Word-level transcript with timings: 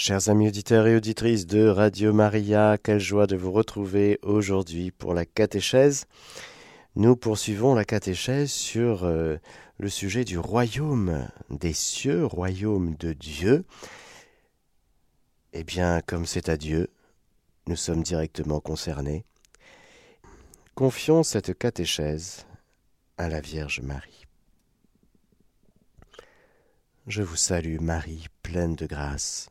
Chers 0.00 0.28
amis 0.28 0.46
auditeurs 0.46 0.86
et 0.86 0.94
auditrices 0.94 1.44
de 1.44 1.66
Radio 1.66 2.12
Maria, 2.12 2.78
quelle 2.80 3.00
joie 3.00 3.26
de 3.26 3.34
vous 3.34 3.50
retrouver 3.50 4.20
aujourd'hui 4.22 4.92
pour 4.92 5.12
la 5.12 5.26
catéchèse. 5.26 6.04
Nous 6.94 7.16
poursuivons 7.16 7.74
la 7.74 7.84
catéchèse 7.84 8.52
sur 8.52 9.02
euh, 9.02 9.38
le 9.76 9.88
sujet 9.88 10.24
du 10.24 10.38
royaume 10.38 11.28
des 11.50 11.72
cieux, 11.72 12.24
royaume 12.24 12.94
de 12.94 13.12
Dieu. 13.12 13.64
Eh 15.52 15.64
bien, 15.64 16.00
comme 16.00 16.26
c'est 16.26 16.48
à 16.48 16.56
Dieu, 16.56 16.90
nous 17.66 17.74
sommes 17.74 18.04
directement 18.04 18.60
concernés. 18.60 19.24
Confions 20.76 21.24
cette 21.24 21.58
catéchèse 21.58 22.46
à 23.16 23.28
la 23.28 23.40
Vierge 23.40 23.80
Marie. 23.80 24.26
Je 27.08 27.24
vous 27.24 27.34
salue 27.34 27.80
Marie, 27.80 28.26
pleine 28.44 28.76
de 28.76 28.86
grâce. 28.86 29.50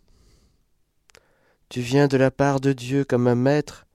tu 1.71 1.79
viens 1.79 2.09
de 2.09 2.17
la 2.17 2.31
part 2.31 2.59
de 2.59 2.73
Dieu 2.73 3.05
comme 3.05 3.29
un 3.29 3.35
maître. 3.35 3.87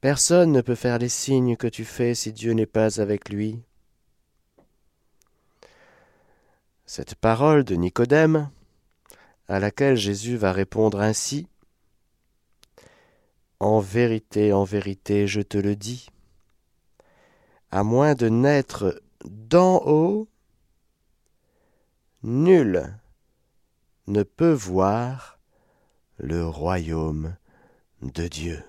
Personne 0.00 0.52
ne 0.52 0.60
peut 0.60 0.76
faire 0.76 0.98
les 0.98 1.08
signes 1.08 1.56
que 1.56 1.66
tu 1.66 1.84
fais 1.84 2.14
si 2.14 2.32
Dieu 2.32 2.52
n'est 2.52 2.64
pas 2.64 3.00
avec 3.00 3.28
lui. 3.28 3.60
Cette 6.86 7.16
parole 7.16 7.64
de 7.64 7.74
Nicodème, 7.74 8.50
à 9.48 9.58
laquelle 9.58 9.96
Jésus 9.96 10.36
va 10.36 10.52
répondre 10.52 11.00
ainsi, 11.00 11.48
En 13.58 13.80
vérité, 13.80 14.52
en 14.52 14.62
vérité, 14.62 15.26
je 15.26 15.40
te 15.40 15.58
le 15.58 15.74
dis, 15.74 16.06
à 17.72 17.82
moins 17.82 18.14
de 18.14 18.28
naître 18.28 19.02
d'en 19.24 19.82
haut, 19.84 20.28
nul 22.22 22.96
ne 24.06 24.22
peut 24.22 24.52
voir 24.52 25.33
le 26.18 26.46
royaume 26.46 27.36
de 28.02 28.28
Dieu. 28.28 28.62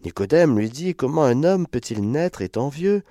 Nicodème 0.00 0.58
lui 0.58 0.70
dit 0.70 0.94
Comment 0.94 1.24
un 1.24 1.42
homme 1.42 1.66
peut-il 1.66 2.10
naître 2.10 2.42
étant 2.42 2.68
vieux? 2.68 3.02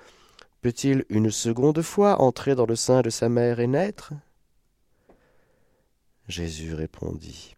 Peut-il 0.62 1.04
une 1.08 1.30
seconde 1.30 1.82
fois 1.82 2.20
entrer 2.20 2.54
dans 2.54 2.66
le 2.66 2.76
sein 2.76 3.02
de 3.02 3.10
sa 3.10 3.28
mère 3.28 3.60
et 3.60 3.66
naître? 3.66 4.12
Jésus 6.28 6.74
répondit 6.74 7.54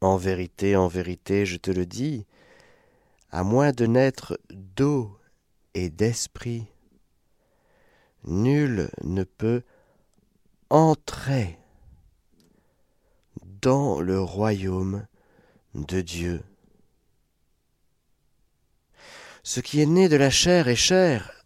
En 0.00 0.16
vérité, 0.16 0.76
en 0.76 0.88
vérité, 0.88 1.44
je 1.44 1.56
te 1.56 1.70
le 1.70 1.84
dis, 1.84 2.24
à 3.30 3.42
moins 3.42 3.72
de 3.72 3.86
naître 3.86 4.38
d'eau 4.50 5.18
et 5.74 5.90
d'esprit, 5.90 6.66
nul 8.24 8.90
ne 9.02 9.24
peut 9.24 9.62
Entrez 10.68 11.60
dans 13.62 14.00
le 14.00 14.20
royaume 14.20 15.06
de 15.74 16.00
Dieu. 16.00 16.42
Ce 19.44 19.60
qui 19.60 19.80
est 19.80 19.86
né 19.86 20.08
de 20.08 20.16
la 20.16 20.28
chair 20.28 20.66
est 20.66 20.74
chair, 20.74 21.44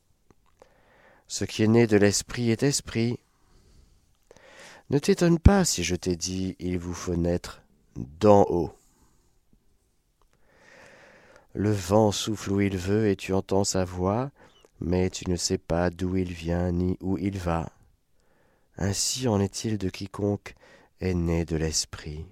ce 1.29 1.45
qui 1.45 1.63
est 1.63 1.69
né 1.69 1.87
de 1.87 1.99
l'esprit 1.99 2.51
est 2.51 2.63
esprit. 2.63 3.19
Ne 4.89 4.99
t'étonne 4.99 5.39
pas 5.39 5.67
si 5.67 5.85
je 5.85 5.97
t'ai 5.97 6.17
dit 6.17 6.57
il 6.59 6.79
vous 6.79 6.95
faut 6.95 7.17
naître 7.17 7.61
d'en 7.97 8.47
haut. 8.49 8.73
Le 11.53 11.73
vent 11.73 12.11
souffle 12.11 12.53
où 12.53 12.61
il 12.63 12.79
veut 12.79 13.09
et 13.09 13.17
tu 13.17 13.35
entends 13.35 13.65
sa 13.65 13.85
voix, 13.85 14.31
mais 14.81 15.11
tu 15.11 15.29
ne 15.29 15.37
sais 15.37 15.59
pas 15.59 15.91
d'où 15.91 16.17
il 16.17 16.33
vient 16.33 16.73
ni 16.73 16.97
où 17.03 17.19
il 17.19 17.39
va. 17.39 17.71
Ainsi 18.77 19.29
en 19.29 19.41
est-il 19.41 19.79
de 19.79 19.89
quiconque 19.89 20.55
est 21.01 21.15
né 21.15 21.45
de 21.45 21.57
l'Esprit. 21.57 22.27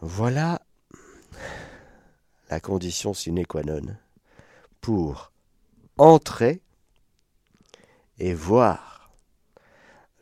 Voilà 0.00 0.60
la 2.50 2.60
condition 2.60 3.14
sine 3.14 3.46
qua 3.46 3.62
non 3.62 3.96
pour 4.80 5.32
entrer 5.96 6.60
et 8.18 8.34
voir 8.34 9.10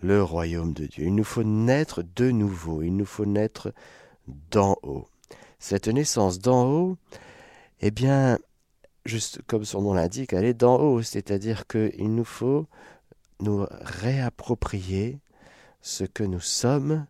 le 0.01 0.23
royaume 0.23 0.73
de 0.73 0.87
Dieu. 0.87 1.05
Il 1.05 1.15
nous 1.15 1.25
faut 1.25 1.43
naître 1.43 2.03
de 2.03 2.31
nouveau, 2.31 2.83
il 2.83 2.97
nous 2.97 3.07
faut 3.07 3.27
naître 3.27 3.75
d'en 4.51 4.77
haut. 4.83 5.09
Cette 5.59 5.89
naissance 5.89 6.39
d'en 6.39 6.65
haut, 6.65 6.97
eh 7.81 7.91
bien, 7.91 8.39
juste 9.05 9.41
comme 9.47 9.65
son 9.65 9.83
nom 9.83 9.95
l'indique, 9.95 10.33
elle 10.33 10.45
est 10.45 10.55
d'en 10.55 10.79
haut, 10.79 11.03
c'est-à-dire 11.03 11.67
qu'il 11.67 12.15
nous 12.15 12.25
faut 12.25 12.67
nous 13.41 13.67
réapproprier 13.71 15.21
ce 15.81 16.05
que 16.05 16.23
nous 16.23 16.41
sommes, 16.41 17.07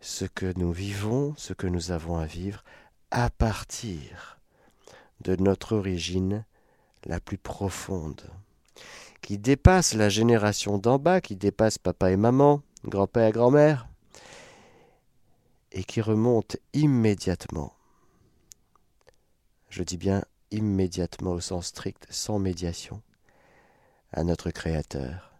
ce 0.00 0.24
que 0.24 0.52
nous 0.58 0.72
vivons, 0.72 1.34
ce 1.36 1.52
que 1.52 1.66
nous 1.66 1.92
avons 1.92 2.16
à 2.16 2.26
vivre, 2.26 2.64
à 3.10 3.30
partir 3.30 4.40
de 5.20 5.36
notre 5.36 5.76
origine 5.76 6.44
la 7.04 7.20
plus 7.20 7.38
profonde, 7.38 8.22
qui 9.22 9.38
dépasse 9.38 9.94
la 9.94 10.08
génération 10.08 10.78
d'en 10.78 10.98
bas, 10.98 11.20
qui 11.20 11.36
dépasse 11.36 11.78
papa 11.78 12.10
et 12.10 12.16
maman, 12.16 12.62
grand-père 12.84 13.28
et 13.28 13.32
grand-mère, 13.32 13.88
et 15.72 15.84
qui 15.84 16.00
remonte 16.00 16.56
immédiatement. 16.72 17.72
Je 19.68 19.82
dis 19.82 19.96
bien 19.96 20.24
immédiatement 20.50 21.32
au 21.32 21.40
sens 21.40 21.66
strict, 21.66 22.06
sans 22.10 22.38
médiation, 22.38 23.02
à 24.12 24.24
notre 24.24 24.50
Créateur. 24.50 25.32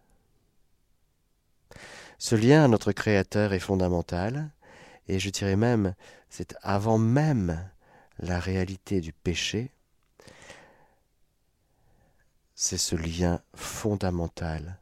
Ce 2.17 2.35
lien 2.35 2.65
à 2.65 2.67
notre 2.67 2.91
Créateur 2.91 3.53
est 3.53 3.59
fondamental, 3.59 4.51
et 5.07 5.19
je 5.19 5.29
dirais 5.29 5.55
même, 5.55 5.95
c'est 6.29 6.55
avant 6.61 6.97
même 6.97 7.69
la 8.19 8.39
réalité 8.39 9.01
du 9.01 9.13
péché, 9.13 9.71
c'est 12.55 12.77
ce 12.77 12.95
lien 12.95 13.41
fondamental 13.55 14.79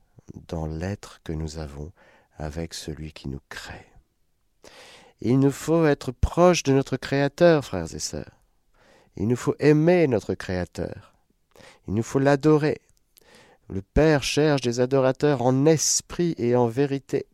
dans 0.47 0.65
l'être 0.65 1.21
que 1.23 1.31
nous 1.31 1.59
avons 1.59 1.91
avec 2.37 2.73
celui 2.73 3.13
qui 3.13 3.29
nous 3.29 3.41
crée. 3.49 3.85
Il 5.21 5.39
nous 5.39 5.51
faut 5.51 5.85
être 5.85 6.11
proche 6.11 6.63
de 6.63 6.73
notre 6.73 6.97
Créateur, 6.97 7.63
frères 7.63 7.93
et 7.93 7.99
sœurs. 7.99 8.36
Il 9.17 9.27
nous 9.27 9.35
faut 9.35 9.55
aimer 9.59 10.07
notre 10.07 10.35
Créateur. 10.35 11.13
Il 11.87 11.95
nous 11.95 12.03
faut 12.03 12.19
l'adorer. 12.19 12.79
Le 13.69 13.81
Père 13.81 14.23
cherche 14.23 14.61
des 14.61 14.79
adorateurs 14.79 15.41
en 15.41 15.65
esprit 15.65 16.35
et 16.37 16.55
en 16.55 16.67
vérité. 16.67 17.25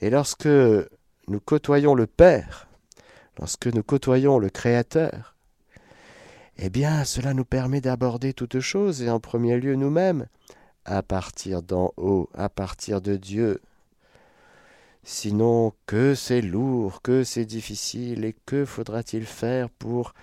Et 0.00 0.10
lorsque 0.10 0.46
nous 0.46 1.40
côtoyons 1.40 1.94
le 1.94 2.06
Père, 2.06 2.66
lorsque 3.38 3.66
nous 3.66 3.82
côtoyons 3.82 4.38
le 4.38 4.48
Créateur, 4.48 5.36
eh 6.56 6.70
bien 6.70 7.04
cela 7.04 7.34
nous 7.34 7.44
permet 7.44 7.82
d'aborder 7.82 8.32
toutes 8.32 8.60
choses 8.60 9.02
et 9.02 9.10
en 9.10 9.20
premier 9.20 9.58
lieu 9.58 9.74
nous-mêmes, 9.74 10.26
à 10.86 11.02
partir 11.02 11.62
d'en 11.62 11.92
haut, 11.96 12.30
à 12.34 12.48
partir 12.48 13.02
de 13.02 13.16
Dieu, 13.16 13.60
Sinon, 15.08 15.72
que 15.86 16.16
c'est 16.16 16.40
lourd, 16.40 17.00
que 17.00 17.22
c'est 17.22 17.44
difficile, 17.44 18.24
et 18.24 18.34
que 18.44 18.64
faudra-t-il 18.64 19.24
faire 19.24 19.70
pour 19.70 20.14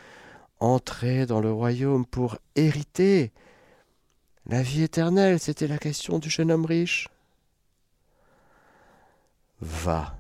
entrer 0.60 1.26
dans 1.26 1.40
le 1.40 1.54
royaume, 1.54 2.06
pour 2.06 2.38
hériter 2.56 3.32
la 4.46 4.62
vie 4.62 4.84
éternelle? 4.84 5.40
C'était 5.40 5.68
la 5.68 5.78
question 5.78 6.20
du 6.20 6.30
jeune 6.30 6.52
homme 6.52 6.66
riche. 6.66 7.08
Va, 9.62 10.18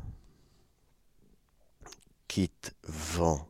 quitte 2.30 2.74
vent, 2.84 3.46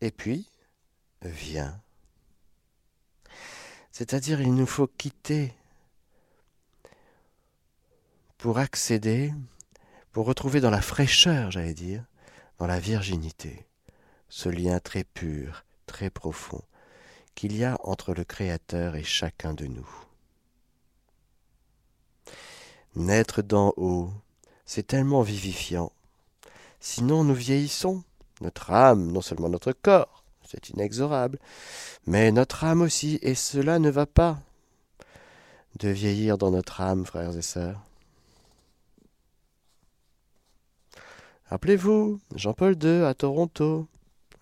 et 0.00 0.12
puis 0.12 0.48
viens. 1.22 1.82
C'est-à-dire, 3.90 4.40
il 4.40 4.54
nous 4.54 4.64
faut 4.64 4.86
quitter 4.86 5.52
pour 8.40 8.56
accéder, 8.56 9.34
pour 10.12 10.24
retrouver 10.24 10.62
dans 10.62 10.70
la 10.70 10.80
fraîcheur, 10.80 11.50
j'allais 11.50 11.74
dire, 11.74 12.02
dans 12.58 12.66
la 12.66 12.80
virginité, 12.80 13.66
ce 14.30 14.48
lien 14.48 14.80
très 14.80 15.04
pur, 15.04 15.64
très 15.84 16.08
profond, 16.08 16.62
qu'il 17.34 17.54
y 17.54 17.64
a 17.64 17.76
entre 17.84 18.14
le 18.14 18.24
Créateur 18.24 18.96
et 18.96 19.04
chacun 19.04 19.52
de 19.52 19.66
nous. 19.66 19.88
Naître 22.96 23.42
d'en 23.42 23.74
haut, 23.76 24.10
c'est 24.64 24.86
tellement 24.86 25.20
vivifiant. 25.20 25.92
Sinon 26.80 27.24
nous 27.24 27.34
vieillissons, 27.34 28.02
notre 28.40 28.70
âme, 28.70 29.12
non 29.12 29.20
seulement 29.20 29.50
notre 29.50 29.72
corps, 29.72 30.24
c'est 30.44 30.70
inexorable, 30.70 31.38
mais 32.06 32.32
notre 32.32 32.64
âme 32.64 32.80
aussi, 32.80 33.18
et 33.20 33.34
cela 33.34 33.78
ne 33.78 33.90
va 33.90 34.06
pas 34.06 34.38
de 35.78 35.90
vieillir 35.90 36.38
dans 36.38 36.50
notre 36.50 36.80
âme, 36.80 37.04
frères 37.04 37.36
et 37.36 37.42
sœurs. 37.42 37.82
Rappelez-vous, 41.50 42.20
Jean-Paul 42.36 42.76
II 42.80 43.02
à 43.02 43.12
Toronto, 43.12 43.88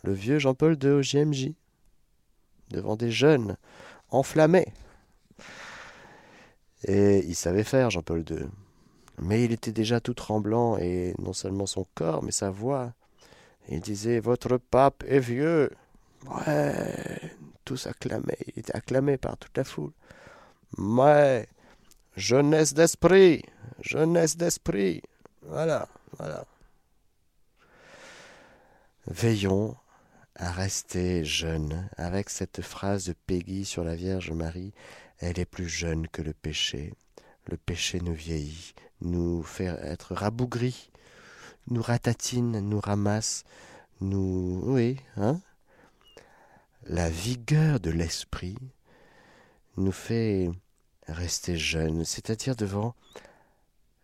le 0.05 0.13
vieux 0.13 0.39
Jean-Paul 0.39 0.77
II 0.83 0.91
au 0.91 1.03
JMJ, 1.03 1.53
devant 2.71 2.97
des 2.97 3.11
jeunes 3.11 3.57
enflammés. 4.11 4.75
Et 6.85 7.21
il 7.21 7.35
savait 7.35 7.65
faire, 7.65 7.89
Jean-Paul 7.89 8.27
II. 8.29 8.47
Mais 9.23 9.43
il 9.43 9.53
était 9.53 9.73
déjà 9.73 10.01
tout 10.01 10.13
tremblant, 10.13 10.77
et 10.77 11.15
non 11.19 11.33
seulement 11.33 11.65
son 11.65 11.87
corps, 11.95 12.23
mais 12.23 12.31
sa 12.31 12.51
voix. 12.51 12.93
Il 13.71 13.81
disait 13.81 14.21
Votre 14.21 14.59
pape 14.59 15.03
est 15.09 15.19
vieux. 15.19 15.71
Ouais, 16.27 17.33
tous 17.65 17.87
acclamaient. 17.87 18.37
Il 18.49 18.59
était 18.59 18.77
acclamé 18.77 19.17
par 19.17 19.39
toute 19.39 19.57
la 19.57 19.65
foule. 19.65 19.93
Ouais, 20.77 21.49
jeunesse 22.17 22.75
d'esprit, 22.75 23.43
jeunesse 23.81 24.37
d'esprit. 24.37 25.01
Voilà, 25.47 25.89
voilà. 26.19 26.45
Veillons 29.11 29.75
à 30.35 30.53
rester 30.53 31.25
jeunes 31.25 31.89
avec 31.97 32.29
cette 32.29 32.61
phrase 32.61 33.07
de 33.07 33.15
Peggy 33.15 33.65
sur 33.65 33.83
la 33.83 33.95
Vierge 33.95 34.33
Marie. 34.33 34.75
Elle 35.19 35.39
est 35.39 35.47
plus 35.47 35.69
jeune 35.69 36.07
que 36.09 36.21
le 36.21 36.35
péché. 36.35 36.93
Le 37.47 37.57
péché 37.57 38.01
nous 38.01 38.13
vieillit, 38.13 38.75
nous 39.01 39.43
fait 39.43 39.65
être 39.65 40.15
rabougris, 40.15 40.91
nous 41.69 41.81
ratatine, 41.81 42.61
nous 42.61 42.81
ramasse, 42.81 43.45
nous. 44.03 44.61
Oui, 44.65 45.01
hein 45.17 45.41
La 46.85 47.09
vigueur 47.09 47.81
de 47.81 47.91
l'esprit 47.91 48.59
nous 49.79 49.93
fait 49.93 50.51
rester 51.07 51.57
jeunes, 51.57 52.05
c'est-à-dire 52.05 52.57
devant 52.57 52.95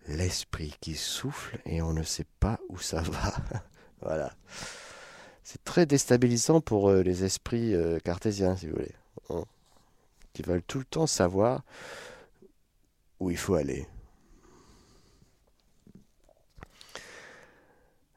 l'esprit 0.09 0.75
qui 0.81 0.95
souffle 0.95 1.61
et 1.67 1.83
on 1.83 1.93
ne 1.93 2.03
sait 2.03 2.27
pas 2.41 2.59
où 2.71 2.79
ça 2.79 3.03
va. 3.03 3.35
voilà. 4.01 4.33
C'est 5.45 5.63
très 5.63 5.85
déstabilisant 5.85 6.63
pour 6.63 6.89
euh, 6.89 7.03
les 7.03 7.23
esprits 7.23 7.75
euh, 7.75 7.99
cartésiens, 8.01 8.57
si 8.57 8.67
vous 8.67 8.73
voulez, 8.73 8.95
hein, 9.29 9.45
qui 10.33 10.43
veulent 10.43 10.63
tout 10.63 10.79
le 10.79 10.87
temps 10.87 11.07
savoir 11.07 11.63
où 13.21 13.31
il 13.31 13.37
faut 13.37 13.55
aller. 13.55 13.87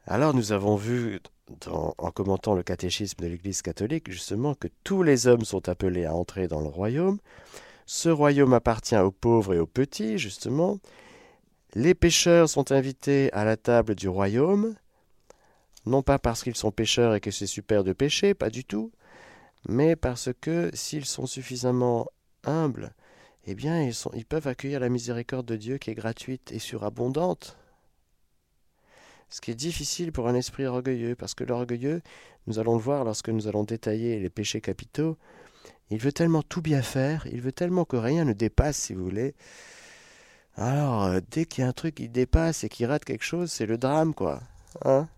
Alors 0.06 0.32
nous 0.32 0.52
avons 0.52 0.74
vu, 0.74 1.20
en 1.68 2.10
commentant 2.10 2.54
le 2.54 2.62
catéchisme 2.62 3.22
de 3.22 3.26
l'Église 3.28 3.60
catholique, 3.60 4.10
justement 4.10 4.54
que 4.54 4.68
tous 4.82 5.02
les 5.02 5.26
hommes 5.26 5.44
sont 5.44 5.68
appelés 5.68 6.06
à 6.06 6.14
entrer 6.14 6.48
dans 6.48 6.62
le 6.62 6.68
royaume. 6.68 7.18
Ce 7.84 8.08
royaume 8.08 8.54
appartient 8.54 8.96
aux 8.96 9.10
pauvres 9.10 9.52
et 9.52 9.58
aux 9.58 9.66
petits, 9.66 10.18
justement. 10.18 10.78
Les 11.74 11.94
pécheurs 11.94 12.48
sont 12.48 12.72
invités 12.72 13.30
à 13.34 13.44
la 13.44 13.58
table 13.58 13.94
du 13.94 14.08
royaume, 14.08 14.74
non 15.88 16.02
pas 16.02 16.18
parce 16.18 16.42
qu'ils 16.42 16.56
sont 16.56 16.70
pécheurs 16.70 17.14
et 17.14 17.20
que 17.20 17.30
c'est 17.30 17.46
super 17.46 17.84
de 17.84 17.92
pécher, 17.92 18.34
pas 18.34 18.50
du 18.50 18.64
tout, 18.64 18.92
mais 19.68 19.96
parce 19.96 20.30
que 20.40 20.70
s'ils 20.74 21.06
sont 21.06 21.26
suffisamment 21.26 22.06
humbles, 22.44 22.94
eh 23.46 23.54
bien 23.54 23.82
ils, 23.82 24.26
peuvent 24.26 24.46
accueillir 24.46 24.80
la 24.80 24.88
miséricorde 24.88 25.46
de 25.46 25.56
Dieu 25.56 25.78
qui 25.78 25.90
est 25.90 25.94
gratuite 25.94 26.52
et 26.52 26.58
surabondante. 26.58 27.56
Ce 29.30 29.40
qui 29.40 29.50
est 29.50 29.54
difficile 29.54 30.12
pour 30.12 30.28
un 30.28 30.34
esprit 30.34 30.66
orgueilleux, 30.66 31.14
parce 31.14 31.34
que 31.34 31.44
l'orgueilleux, 31.44 32.02
nous 32.46 32.58
allons 32.58 32.76
le 32.76 32.82
voir 32.82 33.04
lorsque 33.04 33.28
nous 33.28 33.46
allons 33.46 33.64
détailler 33.64 34.18
les 34.20 34.30
péchés 34.30 34.60
capitaux, 34.60 35.18
il 35.90 35.98
veut 35.98 36.12
tellement 36.12 36.42
tout 36.42 36.62
bien 36.62 36.82
faire, 36.82 37.26
il 37.26 37.40
veut 37.40 37.52
tellement 37.52 37.84
que 37.84 37.96
rien 37.96 38.24
ne 38.24 38.32
dépasse, 38.32 38.76
si 38.76 38.94
vous 38.94 39.04
voulez. 39.04 39.34
Alors, 40.56 41.04
euh, 41.04 41.20
dès 41.30 41.44
qu'il 41.44 41.62
y 41.62 41.66
a 41.66 41.68
un 41.68 41.72
truc 41.72 41.96
qui 41.96 42.08
dépasse 42.08 42.64
et 42.64 42.68
qui 42.68 42.84
rate 42.84 43.04
quelque 43.04 43.24
chose, 43.24 43.50
c'est 43.50 43.66
le 43.66 43.78
drame, 43.78 44.14
quoi. 44.14 44.40
Hein? 44.84 45.08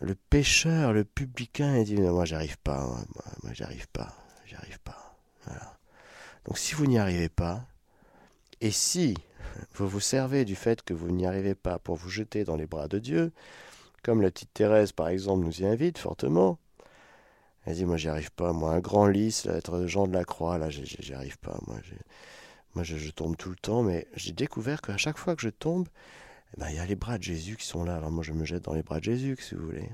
Le 0.00 0.14
pécheur, 0.14 0.92
le 0.92 1.04
publicain, 1.04 1.78
il 1.78 1.84
dit 1.84 1.96
moi 1.96 2.24
j'arrive 2.24 2.58
pas, 2.58 2.86
moi, 2.86 3.04
moi, 3.42 3.52
j'arrive 3.52 3.88
pas, 3.88 4.14
j'arrive 4.46 4.78
pas. 4.80 5.16
Donc 6.46 6.58
si 6.58 6.74
vous 6.74 6.86
n'y 6.86 6.98
arrivez 6.98 7.28
pas, 7.28 7.64
et 8.60 8.70
si 8.70 9.14
vous 9.74 9.88
vous 9.88 10.00
servez 10.00 10.44
du 10.44 10.54
fait 10.54 10.82
que 10.82 10.94
vous 10.94 11.10
n'y 11.10 11.26
arrivez 11.26 11.54
pas 11.54 11.78
pour 11.78 11.96
vous 11.96 12.10
jeter 12.10 12.44
dans 12.44 12.56
les 12.56 12.66
bras 12.66 12.88
de 12.88 12.98
Dieu, 12.98 13.32
comme 14.02 14.22
la 14.22 14.30
petite 14.30 14.52
Thérèse 14.54 14.92
par 14.92 15.08
exemple 15.08 15.44
nous 15.44 15.62
y 15.62 15.66
invite 15.66 15.98
fortement, 15.98 16.58
elle 17.66 17.74
dit 17.74 17.84
moi 17.84 17.96
j'y 17.96 18.08
arrive 18.08 18.30
pas, 18.32 18.52
moi 18.52 18.72
un 18.72 18.80
grand 18.80 19.06
lys, 19.06 19.46
être 19.46 19.86
Jean 19.86 20.06
de 20.06 20.12
la 20.12 20.24
Croix, 20.24 20.58
là 20.58 20.70
j'y 20.70 21.12
arrive 21.12 21.38
pas, 21.38 21.58
moi, 21.66 21.76
moi 22.74 22.84
je, 22.84 22.96
je, 22.96 23.10
tombe 23.10 23.36
tout 23.36 23.50
le 23.50 23.56
temps, 23.56 23.82
mais 23.82 24.06
j'ai 24.14 24.32
découvert 24.32 24.80
qu'à 24.80 24.96
chaque 24.96 25.18
fois 25.18 25.34
que 25.34 25.42
je 25.42 25.50
tombe, 25.50 25.88
eh 26.56 26.60
ben, 26.60 26.68
il 26.70 26.76
y 26.76 26.78
a 26.78 26.86
les 26.86 26.96
bras 26.96 27.18
de 27.18 27.22
Jésus 27.22 27.56
qui 27.56 27.66
sont 27.66 27.84
là. 27.84 27.96
Alors 27.96 28.10
moi, 28.10 28.24
je 28.24 28.32
me 28.32 28.44
jette 28.44 28.64
dans 28.64 28.74
les 28.74 28.82
bras 28.82 28.98
de 28.98 29.04
Jésus, 29.04 29.36
si 29.40 29.54
vous 29.54 29.66
voulez. 29.66 29.88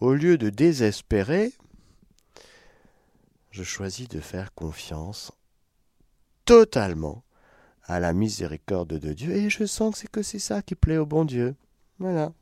Au 0.00 0.14
lieu 0.14 0.38
de 0.38 0.50
désespérer, 0.50 1.52
je 3.50 3.62
choisis 3.62 4.08
de 4.08 4.20
faire 4.20 4.54
confiance 4.54 5.32
totalement 6.44 7.22
à 7.84 8.00
la 8.00 8.12
miséricorde 8.12 8.98
de 8.98 9.12
Dieu. 9.12 9.32
Et 9.32 9.50
je 9.50 9.64
sens 9.64 9.94
que 9.94 10.00
c'est 10.00 10.10
que 10.10 10.22
c'est 10.22 10.38
ça 10.38 10.62
qui 10.62 10.74
plaît 10.74 10.96
au 10.96 11.06
bon 11.06 11.24
Dieu. 11.24 11.54
Voilà. 11.98 12.32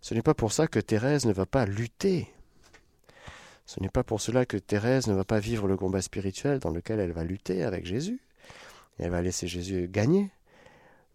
Ce 0.00 0.14
n'est 0.14 0.22
pas 0.22 0.34
pour 0.34 0.52
ça 0.52 0.66
que 0.66 0.78
Thérèse 0.78 1.26
ne 1.26 1.32
va 1.32 1.46
pas 1.46 1.66
lutter. 1.66 2.28
Ce 3.66 3.80
n'est 3.80 3.88
pas 3.88 4.04
pour 4.04 4.20
cela 4.20 4.46
que 4.46 4.56
Thérèse 4.56 5.06
ne 5.06 5.14
va 5.14 5.24
pas 5.24 5.40
vivre 5.40 5.68
le 5.68 5.76
combat 5.76 6.02
spirituel 6.02 6.58
dans 6.58 6.70
lequel 6.70 7.00
elle 7.00 7.12
va 7.12 7.24
lutter 7.24 7.62
avec 7.62 7.86
Jésus. 7.86 8.20
elle 8.98 9.10
va 9.10 9.22
laisser 9.22 9.46
Jésus 9.46 9.88
gagner 9.88 10.30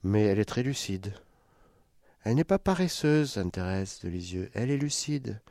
mais 0.05 0.23
elle 0.23 0.39
est 0.39 0.45
très 0.45 0.61
lucide. 0.61 1.13
Elle 2.23 2.35
n'est 2.35 2.43
pas 2.43 2.59
paresseuse, 2.59 3.33
Sainte-Thérèse 3.33 3.99
de 4.03 4.09
Lisieux, 4.09 4.51
elle 4.53 4.69
est 4.69 4.77
lucide. 4.77 5.41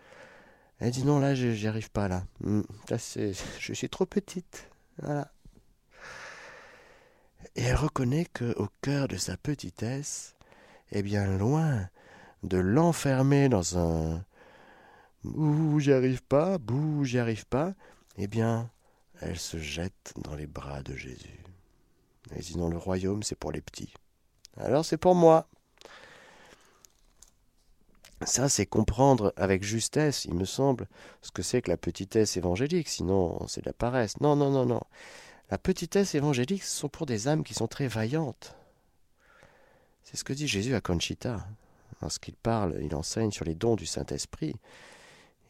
Elle 0.78 0.92
dit 0.92 1.04
non, 1.04 1.18
là, 1.18 1.34
j'y 1.34 1.66
arrive 1.66 1.90
pas, 1.90 2.08
là. 2.08 2.24
Hmm, 2.40 2.62
je 2.88 3.72
suis 3.72 3.88
trop 3.88 4.06
petite. 4.06 4.70
Voilà. 5.02 5.32
Et 7.56 7.62
elle 7.62 7.76
reconnaît 7.76 8.26
que, 8.26 8.56
au 8.56 8.68
cœur 8.80 9.08
de 9.08 9.16
sa 9.16 9.36
petitesse, 9.36 10.36
eh 10.92 11.02
bien, 11.02 11.36
loin 11.36 11.88
de 12.44 12.58
l'enfermer 12.58 13.48
dans 13.48 13.78
un 13.78 14.24
Ouh, 15.24 15.80
j'y 15.80 15.92
arrive 15.92 16.22
pas, 16.22 16.58
bouh, 16.58 17.04
j'y 17.04 17.18
arrive 17.18 17.46
pas, 17.46 17.74
eh 18.18 18.26
bien, 18.26 18.70
elle 19.20 19.38
se 19.38 19.58
jette 19.58 20.12
dans 20.18 20.34
les 20.34 20.46
bras 20.46 20.82
de 20.82 20.94
Jésus. 20.94 21.40
Elle 22.30 22.42
dit 22.42 22.58
non, 22.58 22.68
le 22.68 22.76
royaume, 22.76 23.22
c'est 23.22 23.38
pour 23.38 23.50
les 23.50 23.62
petits. 23.62 23.94
Alors 24.56 24.84
c'est 24.84 24.96
pour 24.96 25.14
moi. 25.14 25.46
Ça, 28.24 28.48
c'est 28.48 28.64
comprendre 28.64 29.34
avec 29.36 29.62
justesse, 29.62 30.24
il 30.24 30.34
me 30.34 30.46
semble, 30.46 30.88
ce 31.20 31.30
que 31.30 31.42
c'est 31.42 31.60
que 31.60 31.70
la 31.70 31.76
petitesse 31.76 32.38
évangélique, 32.38 32.88
sinon 32.88 33.46
c'est 33.48 33.60
de 33.60 33.66
la 33.66 33.74
paresse. 33.74 34.18
Non, 34.20 34.34
non, 34.34 34.50
non, 34.50 34.64
non. 34.64 34.80
La 35.50 35.58
petitesse 35.58 36.14
évangélique, 36.14 36.62
ce 36.62 36.74
sont 36.74 36.88
pour 36.88 37.04
des 37.04 37.28
âmes 37.28 37.44
qui 37.44 37.52
sont 37.52 37.66
très 37.66 37.86
vaillantes. 37.86 38.54
C'est 40.04 40.16
ce 40.16 40.24
que 40.24 40.32
dit 40.32 40.48
Jésus 40.48 40.74
à 40.74 40.80
Conchita. 40.80 41.46
Lorsqu'il 42.00 42.34
parle, 42.34 42.78
il 42.82 42.94
enseigne 42.94 43.30
sur 43.30 43.44
les 43.44 43.54
dons 43.54 43.76
du 43.76 43.86
Saint-Esprit. 43.86 44.56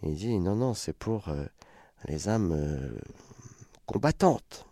Il 0.03 0.15
dit, 0.15 0.39
non, 0.39 0.57
non, 0.57 0.75
c'est 0.75 0.93
pour 0.93 1.29
euh, 1.29 1.45
les 2.07 2.29
âmes 2.29 2.53
euh, 2.53 2.99
combattantes, 3.87 4.67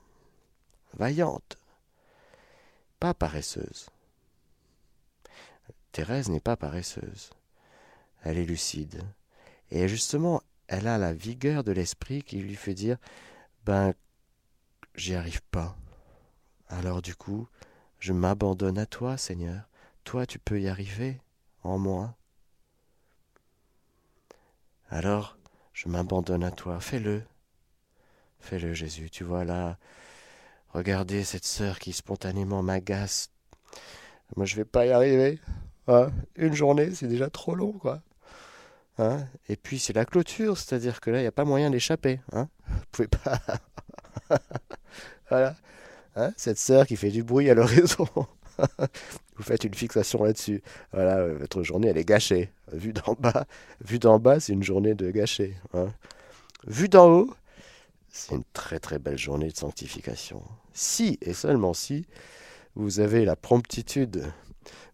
vaillantes, 0.95 1.57
pas 3.01 3.15
paresseuses. 3.15 3.87
Thérèse 5.93 6.31
n'est 6.31 6.41
pas 6.41 6.57
paresseuse. 6.57 7.31
Elle 8.23 8.39
est 8.39 8.47
lucide. 8.47 9.03
Et 9.71 9.89
justement, 9.89 10.43
elle 10.69 10.89
a 10.89 10.99
la 10.99 11.13
vigueur 11.13 11.65
de 11.65 11.73
l'esprit 11.73 12.23
qui 12.23 12.39
lui 12.39 12.57
fait 12.57 12.75
dire 12.75 12.97
Ben, 13.65 13.95
j'y 14.95 15.15
arrive 15.15 15.43
pas. 15.51 15.77
Alors 16.69 17.03
du 17.03 17.15
coup, 17.15 17.47
je 17.99 18.13
m'abandonne 18.13 18.79
à 18.79 18.87
toi, 18.87 19.17
Seigneur. 19.17 19.69
Toi, 20.05 20.27
tu 20.27 20.39
peux 20.39 20.61
y 20.61 20.69
arriver 20.69 21.21
en 21.63 21.79
moi. 21.79 22.17
Alors, 24.89 25.37
je 25.73 25.89
m'abandonne 25.89 26.45
à 26.45 26.51
toi. 26.51 26.81
Fais-le. 26.81 27.23
Fais-le, 28.41 28.75
Jésus. 28.75 29.11
Tu 29.11 29.25
vois 29.25 29.45
là, 29.45 29.79
regardez 30.71 31.25
cette 31.25 31.45
sœur 31.45 31.79
qui 31.79 31.93
spontanément 31.93 32.63
m'agace. 32.63 33.31
Moi, 34.37 34.47
je 34.47 34.57
vais 34.57 34.65
pas 34.65 34.87
y 34.87 34.91
arriver. 34.91 35.39
Hein, 35.89 36.11
une 36.37 36.55
journée, 36.55 36.95
c'est 36.95 37.09
déjà 37.09 37.29
trop 37.29 37.55
long, 37.55 37.73
quoi. 37.73 38.01
Hein 38.99 39.27
et 39.49 39.57
puis 39.57 39.79
c'est 39.79 39.95
la 39.95 40.05
clôture, 40.05 40.59
c'est-à-dire 40.59 41.01
que 41.01 41.11
là, 41.11 41.19
il 41.19 41.23
n'y 41.23 41.27
a 41.27 41.33
pas 41.33 41.45
moyen 41.45 41.71
d'échapper. 41.71 42.21
Hein 42.33 42.49
Vous 42.69 42.85
pouvez 42.93 43.09
pas. 43.09 43.41
voilà. 45.31 45.57
Hein 46.15 46.33
Cette 46.37 46.59
sœur 46.59 46.87
qui 46.87 46.97
fait 46.97 47.11
du 47.11 47.23
bruit 47.23 47.51
à 47.51 47.55
l'horizon. 47.55 48.07
Vous 49.37 49.43
faites 49.43 49.65
une 49.65 49.75
fixation 49.75 50.23
là-dessus. 50.23 50.63
Voilà, 50.93 51.17
euh, 51.19 51.39
votre 51.39 51.63
journée, 51.63 51.89
elle 51.89 51.97
est 51.97 52.05
gâchée. 52.05 52.53
Vue 52.71 52.93
d'en 52.93 53.15
bas, 53.15 53.47
vue 53.81 53.99
d'en 53.99 54.19
bas, 54.19 54.41
c'est 54.41 54.53
une 54.53 54.63
journée 54.63 54.95
de 54.95 55.11
gâchée. 55.11 55.57
Hein 55.73 55.89
Vue 56.67 56.89
d'en 56.89 57.09
haut, 57.09 57.35
c'est 58.11 58.35
une 58.35 58.45
très 58.53 58.79
très 58.79 58.99
belle 58.99 59.19
journée 59.19 59.49
de 59.49 59.57
sanctification. 59.57 60.43
Si, 60.75 61.19
et 61.23 61.33
seulement 61.33 61.73
si, 61.73 62.07
vous 62.75 63.01
avez 63.01 63.25
la 63.25 63.37
promptitude 63.37 64.31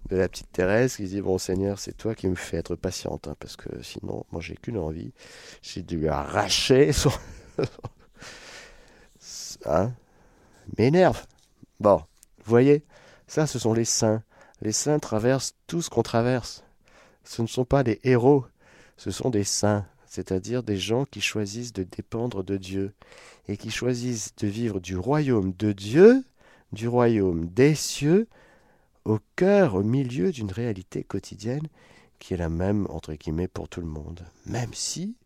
de 0.08 0.16
la 0.16 0.28
petite 0.28 0.50
Thérèse 0.52 0.96
qui 0.96 1.04
dit 1.04 1.20
Bon 1.20 1.38
Seigneur, 1.38 1.78
c'est 1.78 1.96
toi 1.96 2.14
qui 2.14 2.28
me 2.28 2.34
fais 2.34 2.56
être 2.56 2.76
patiente, 2.76 3.28
hein, 3.28 3.36
parce 3.38 3.56
que 3.56 3.82
sinon, 3.82 4.24
moi 4.32 4.40
j'ai 4.40 4.56
qu'une 4.56 4.78
envie, 4.78 5.12
j'ai 5.62 5.82
dû 5.82 6.08
arracher 6.08 6.92
son. 6.92 7.12
hein 9.66 9.92
M'énerve. 10.76 11.26
Bon, 11.80 12.02
voyez, 12.44 12.84
ça 13.26 13.46
ce 13.46 13.58
sont 13.58 13.72
les 13.72 13.84
saints. 13.84 14.22
Les 14.60 14.72
saints 14.72 14.98
traversent 14.98 15.54
tout 15.66 15.82
ce 15.82 15.90
qu'on 15.90 16.02
traverse. 16.02 16.64
Ce 17.24 17.42
ne 17.42 17.46
sont 17.46 17.64
pas 17.64 17.82
des 17.82 18.00
héros, 18.04 18.46
ce 18.96 19.10
sont 19.10 19.30
des 19.30 19.44
saints, 19.44 19.86
c'est-à-dire 20.06 20.62
des 20.62 20.78
gens 20.78 21.04
qui 21.04 21.20
choisissent 21.20 21.72
de 21.72 21.84
dépendre 21.84 22.42
de 22.42 22.56
Dieu 22.56 22.94
et 23.46 23.56
qui 23.56 23.70
choisissent 23.70 24.34
de 24.36 24.46
vivre 24.48 24.80
du 24.80 24.96
royaume 24.96 25.52
de 25.52 25.72
Dieu, 25.72 26.24
du 26.72 26.88
royaume 26.88 27.46
des 27.46 27.74
cieux, 27.74 28.28
au 29.10 29.20
cœur, 29.36 29.74
au 29.74 29.82
milieu 29.82 30.32
d'une 30.32 30.52
réalité 30.52 31.04
quotidienne 31.04 31.68
qui 32.18 32.34
est 32.34 32.38
la 32.38 32.48
même, 32.48 32.86
entre 32.90 33.14
guillemets, 33.14 33.48
pour 33.48 33.68
tout 33.68 33.80
le 33.80 33.86
monde, 33.86 34.24
même 34.46 34.74
si 34.74 35.16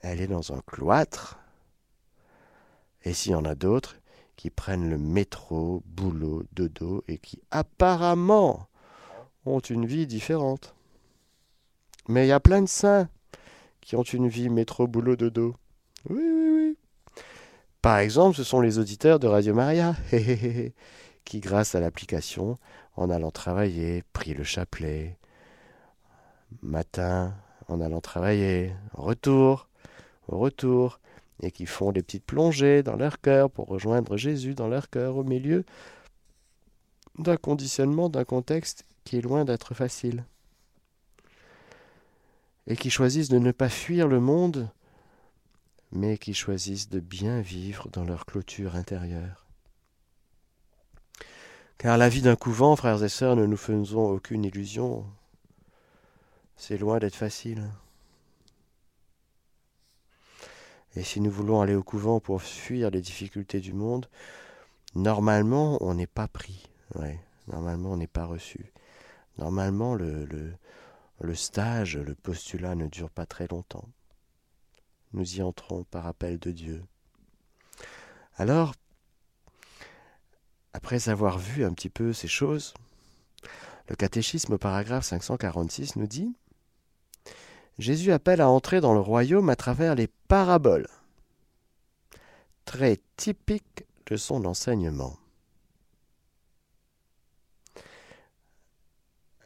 elle 0.00 0.20
est 0.20 0.26
dans 0.26 0.52
un 0.52 0.60
cloître, 0.66 1.38
et 3.04 3.12
s'il 3.12 3.32
y 3.32 3.34
en 3.34 3.44
a 3.44 3.54
d'autres 3.54 3.96
qui 4.36 4.50
prennent 4.50 4.88
le 4.88 4.98
métro, 4.98 5.82
boulot, 5.86 6.44
dodo, 6.52 7.04
et 7.08 7.18
qui 7.18 7.40
apparemment 7.50 8.66
ont 9.44 9.60
une 9.60 9.86
vie 9.86 10.06
différente. 10.06 10.74
Mais 12.08 12.26
il 12.26 12.28
y 12.28 12.32
a 12.32 12.40
plein 12.40 12.62
de 12.62 12.68
saints 12.68 13.08
qui 13.80 13.96
ont 13.96 14.02
une 14.02 14.28
vie 14.28 14.48
métro, 14.48 14.86
boulot, 14.86 15.16
dodo. 15.16 15.56
Oui, 16.08 16.22
oui, 16.22 16.50
oui. 16.54 16.78
Par 17.82 17.98
exemple, 17.98 18.36
ce 18.36 18.44
sont 18.44 18.60
les 18.60 18.78
auditeurs 18.78 19.18
de 19.18 19.26
Radio 19.26 19.54
Maria, 19.54 19.96
qui, 21.24 21.40
grâce 21.40 21.74
à 21.74 21.80
l'application, 21.80 22.58
en 22.96 23.10
allant 23.10 23.30
travailler, 23.30 24.02
prient 24.12 24.34
le 24.34 24.44
chapelet. 24.44 25.16
Matin, 26.62 27.34
en 27.68 27.80
allant 27.80 28.00
travailler, 28.00 28.72
retour, 28.92 29.68
retour, 30.28 31.00
et 31.42 31.50
qui 31.50 31.66
font 31.66 31.92
des 31.92 32.02
petites 32.02 32.24
plongées 32.24 32.82
dans 32.82 32.96
leur 32.96 33.20
cœur 33.20 33.50
pour 33.50 33.66
rejoindre 33.66 34.16
Jésus 34.16 34.54
dans 34.54 34.68
leur 34.68 34.90
cœur 34.90 35.16
au 35.16 35.24
milieu 35.24 35.64
d'un 37.18 37.36
conditionnement, 37.36 38.08
d'un 38.08 38.24
contexte 38.24 38.84
qui 39.04 39.18
est 39.18 39.22
loin 39.22 39.44
d'être 39.44 39.74
facile. 39.74 40.24
Et 42.66 42.76
qui 42.76 42.90
choisissent 42.90 43.28
de 43.28 43.38
ne 43.38 43.50
pas 43.50 43.68
fuir 43.68 44.06
le 44.06 44.20
monde, 44.20 44.70
mais 45.90 46.16
qui 46.16 46.32
choisissent 46.32 46.88
de 46.88 47.00
bien 47.00 47.40
vivre 47.40 47.88
dans 47.92 48.04
leur 48.04 48.24
clôture 48.24 48.76
intérieure. 48.76 49.46
Car 51.82 51.98
la 51.98 52.08
vie 52.08 52.22
d'un 52.22 52.36
couvent, 52.36 52.76
frères 52.76 53.02
et 53.02 53.08
sœurs, 53.08 53.34
ne 53.34 53.44
nous 53.44 53.56
faisons 53.56 54.08
aucune 54.08 54.44
illusion. 54.44 55.04
C'est 56.56 56.78
loin 56.78 57.00
d'être 57.00 57.16
facile. 57.16 57.68
Et 60.94 61.02
si 61.02 61.20
nous 61.20 61.32
voulons 61.32 61.60
aller 61.60 61.74
au 61.74 61.82
couvent 61.82 62.20
pour 62.20 62.40
fuir 62.40 62.92
les 62.92 63.00
difficultés 63.00 63.58
du 63.58 63.72
monde, 63.72 64.08
normalement, 64.94 65.76
on 65.80 65.94
n'est 65.94 66.06
pas 66.06 66.28
pris. 66.28 66.68
Ouais, 66.94 67.18
normalement, 67.48 67.90
on 67.90 67.96
n'est 67.96 68.06
pas 68.06 68.26
reçu. 68.26 68.72
Normalement, 69.38 69.96
le, 69.96 70.24
le, 70.26 70.52
le 71.20 71.34
stage, 71.34 71.96
le 71.96 72.14
postulat 72.14 72.76
ne 72.76 72.86
dure 72.86 73.10
pas 73.10 73.26
très 73.26 73.48
longtemps. 73.48 73.88
Nous 75.14 75.38
y 75.38 75.42
entrons 75.42 75.82
par 75.82 76.06
appel 76.06 76.38
de 76.38 76.52
Dieu. 76.52 76.84
Alors, 78.36 78.72
après 80.72 81.08
avoir 81.08 81.38
vu 81.38 81.64
un 81.64 81.72
petit 81.72 81.90
peu 81.90 82.12
ces 82.12 82.28
choses, 82.28 82.74
le 83.88 83.96
catéchisme 83.96 84.58
paragraphe 84.58 85.04
546 85.04 85.96
nous 85.96 86.06
dit 86.06 86.34
Jésus 87.78 88.12
appelle 88.12 88.40
à 88.40 88.48
entrer 88.48 88.80
dans 88.80 88.94
le 88.94 89.00
royaume 89.00 89.48
à 89.48 89.56
travers 89.56 89.94
les 89.94 90.06
paraboles, 90.06 90.88
très 92.64 93.00
typique 93.16 93.84
de 94.06 94.16
son 94.16 94.44
enseignement. 94.44 95.16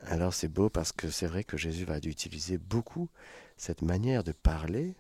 Alors 0.02 0.34
c'est 0.34 0.48
beau 0.48 0.68
parce 0.68 0.92
que 0.92 1.10
c'est 1.10 1.26
vrai 1.26 1.42
que 1.44 1.56
Jésus 1.56 1.84
va 1.84 1.98
utiliser 1.98 2.58
beaucoup 2.58 3.08
cette 3.56 3.82
manière 3.82 4.22
de 4.22 4.32
parler 4.32 4.94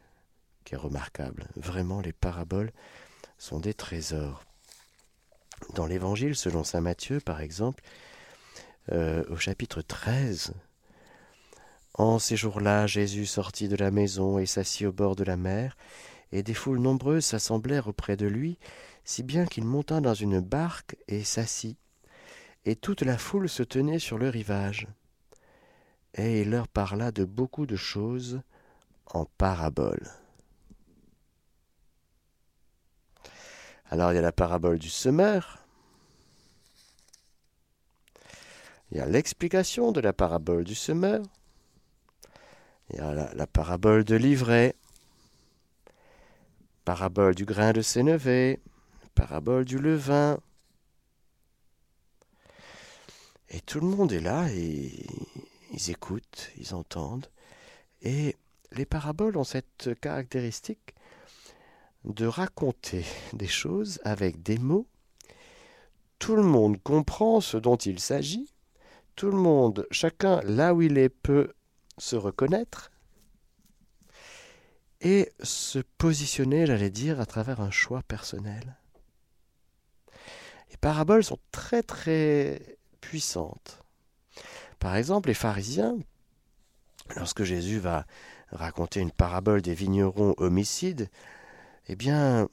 qui 0.64 0.74
est 0.74 0.78
remarquable. 0.78 1.46
Vraiment, 1.56 2.00
les 2.00 2.12
paraboles 2.12 2.72
sont 3.38 3.60
des 3.60 3.74
trésors. 3.74 4.44
Dans 5.74 5.86
l'Évangile, 5.86 6.36
selon 6.36 6.64
Saint 6.64 6.80
Matthieu, 6.80 7.20
par 7.20 7.40
exemple, 7.40 7.82
euh, 8.92 9.24
au 9.28 9.36
chapitre 9.36 9.82
13, 9.82 10.54
en 11.94 12.18
ces 12.18 12.36
jours-là, 12.36 12.86
Jésus 12.86 13.24
sortit 13.24 13.68
de 13.68 13.76
la 13.76 13.90
maison 13.90 14.38
et 14.38 14.44
s'assit 14.46 14.86
au 14.86 14.92
bord 14.92 15.16
de 15.16 15.24
la 15.24 15.36
mer, 15.36 15.76
et 16.30 16.42
des 16.42 16.54
foules 16.54 16.78
nombreuses 16.78 17.24
s'assemblèrent 17.24 17.88
auprès 17.88 18.16
de 18.16 18.26
lui, 18.26 18.58
si 19.04 19.22
bien 19.22 19.46
qu'il 19.46 19.64
monta 19.64 20.00
dans 20.00 20.14
une 20.14 20.40
barque 20.40 20.96
et 21.08 21.24
s'assit. 21.24 21.78
Et 22.66 22.76
toute 22.76 23.02
la 23.02 23.16
foule 23.16 23.48
se 23.48 23.62
tenait 23.62 23.98
sur 23.98 24.18
le 24.18 24.28
rivage. 24.28 24.88
Et 26.14 26.42
il 26.42 26.50
leur 26.50 26.68
parla 26.68 27.12
de 27.12 27.24
beaucoup 27.24 27.64
de 27.64 27.76
choses 27.76 28.40
en 29.06 29.24
paraboles. 29.24 30.10
Alors 33.90 34.12
il 34.12 34.16
y 34.16 34.18
a 34.18 34.22
la 34.22 34.32
parabole 34.32 34.78
du 34.78 34.90
semeur, 34.90 35.64
il 38.90 38.98
y 38.98 39.00
a 39.00 39.06
l'explication 39.06 39.92
de 39.92 40.00
la 40.00 40.12
parabole 40.12 40.64
du 40.64 40.74
semeur, 40.74 41.22
il 42.90 42.96
y 42.96 42.98
a 43.00 43.12
la, 43.12 43.46
parabole 43.46 44.02
de 44.02 44.16
l'ivraie, 44.16 44.74
parabole 46.84 47.36
du 47.36 47.44
grain 47.44 47.72
de 47.72 47.80
sénévé, 47.80 48.60
parabole 49.14 49.64
du 49.64 49.78
levain. 49.78 50.38
Et 53.50 53.60
tout 53.60 53.78
le 53.78 53.86
monde 53.86 54.12
est 54.12 54.20
là 54.20 54.48
et 54.50 55.06
ils 55.72 55.90
écoutent, 55.90 56.50
ils 56.58 56.74
entendent. 56.74 57.28
Et 58.02 58.34
les 58.72 58.86
paraboles 58.86 59.36
ont 59.36 59.44
cette 59.44 59.90
caractéristique 60.00 60.95
de 62.06 62.26
raconter 62.26 63.04
des 63.32 63.46
choses 63.46 64.00
avec 64.04 64.42
des 64.42 64.58
mots. 64.58 64.86
Tout 66.18 66.36
le 66.36 66.42
monde 66.42 66.80
comprend 66.82 67.40
ce 67.40 67.56
dont 67.56 67.76
il 67.76 68.00
s'agit. 68.00 68.48
Tout 69.16 69.30
le 69.30 69.36
monde, 69.36 69.86
chacun 69.90 70.40
là 70.42 70.74
où 70.74 70.82
il 70.82 70.98
est, 70.98 71.08
peut 71.08 71.52
se 71.98 72.16
reconnaître 72.16 72.90
et 75.00 75.30
se 75.42 75.78
positionner, 75.98 76.66
j'allais 76.66 76.90
dire, 76.90 77.20
à 77.20 77.26
travers 77.26 77.60
un 77.60 77.70
choix 77.70 78.02
personnel. 78.02 78.76
Les 80.70 80.76
paraboles 80.78 81.24
sont 81.24 81.38
très 81.50 81.82
très 81.82 82.78
puissantes. 83.00 83.82
Par 84.78 84.96
exemple, 84.96 85.28
les 85.28 85.34
pharisiens, 85.34 85.96
lorsque 87.14 87.44
Jésus 87.44 87.78
va 87.78 88.06
raconter 88.50 89.00
une 89.00 89.10
parabole 89.10 89.62
des 89.62 89.74
vignerons 89.74 90.34
homicides, 90.38 91.08
eh 91.88 91.96
bien, 91.96 92.48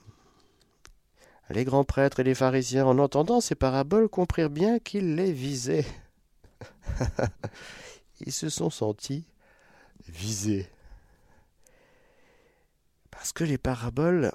les 1.49 1.65
grands 1.65 1.83
prêtres 1.83 2.19
et 2.19 2.23
les 2.23 2.35
pharisiens, 2.35 2.85
en 2.85 2.99
entendant 2.99 3.41
ces 3.41 3.55
paraboles, 3.55 4.09
comprirent 4.09 4.49
bien 4.49 4.79
qu'il 4.79 5.15
les 5.15 5.31
visait. 5.31 5.85
Ils 8.21 8.31
se 8.31 8.49
sont 8.49 8.69
sentis 8.69 9.25
visée. 10.07 10.67
Parce 13.11 13.33
que 13.33 13.43
les 13.43 13.57
paraboles, 13.57 14.31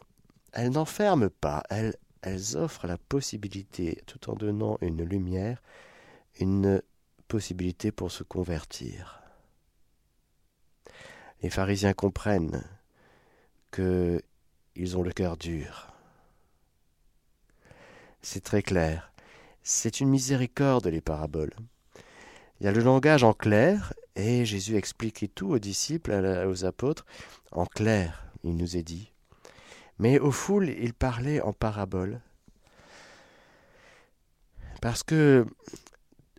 elles 0.53 0.71
n'enferment 0.71 1.31
pas, 1.31 1.63
elles 1.71 2.57
offrent 2.57 2.87
la 2.87 2.99
possibilité, 2.99 4.03
tout 4.07 4.31
en 4.31 4.35
donnant 4.35 4.79
une 4.81 5.05
lumière, 5.05 5.63
une 6.41 6.83
possibilité 7.29 7.93
pour 7.93 8.11
se 8.11 8.23
convertir. 8.23 9.21
Les 11.43 11.51
pharisiens 11.51 11.93
comprennent 11.93 12.65
que 13.71 14.23
ils 14.79 14.97
ont 14.97 15.03
le 15.03 15.11
cœur 15.11 15.37
dur. 15.37 15.93
C'est 18.23 18.43
très 18.43 18.63
clair. 18.63 19.13
C'est 19.63 20.01
une 20.01 20.09
miséricorde 20.09 20.87
les 20.87 21.01
paraboles. 21.01 21.55
Il 22.61 22.65
y 22.65 22.69
a 22.69 22.73
le 22.73 22.83
langage 22.83 23.25
en 23.25 23.35
clair 23.35 23.93
Et 24.17 24.45
Jésus 24.45 24.77
expliquait 24.77 25.29
tout 25.29 25.51
aux 25.51 25.59
disciples, 25.59 26.13
aux 26.49 26.65
apôtres, 26.65 27.05
en 27.53 27.67
clair, 27.67 28.25
il 28.45 28.57
nous 28.57 28.77
est 28.77 28.83
dit. 28.83 29.13
Mais 29.99 30.19
aux 30.19 30.33
foules, 30.33 30.71
il 30.71 30.95
parlait 30.95 31.41
en 31.41 31.53
parabole. 31.53 32.21
Parce 34.81 35.03
que 35.03 35.45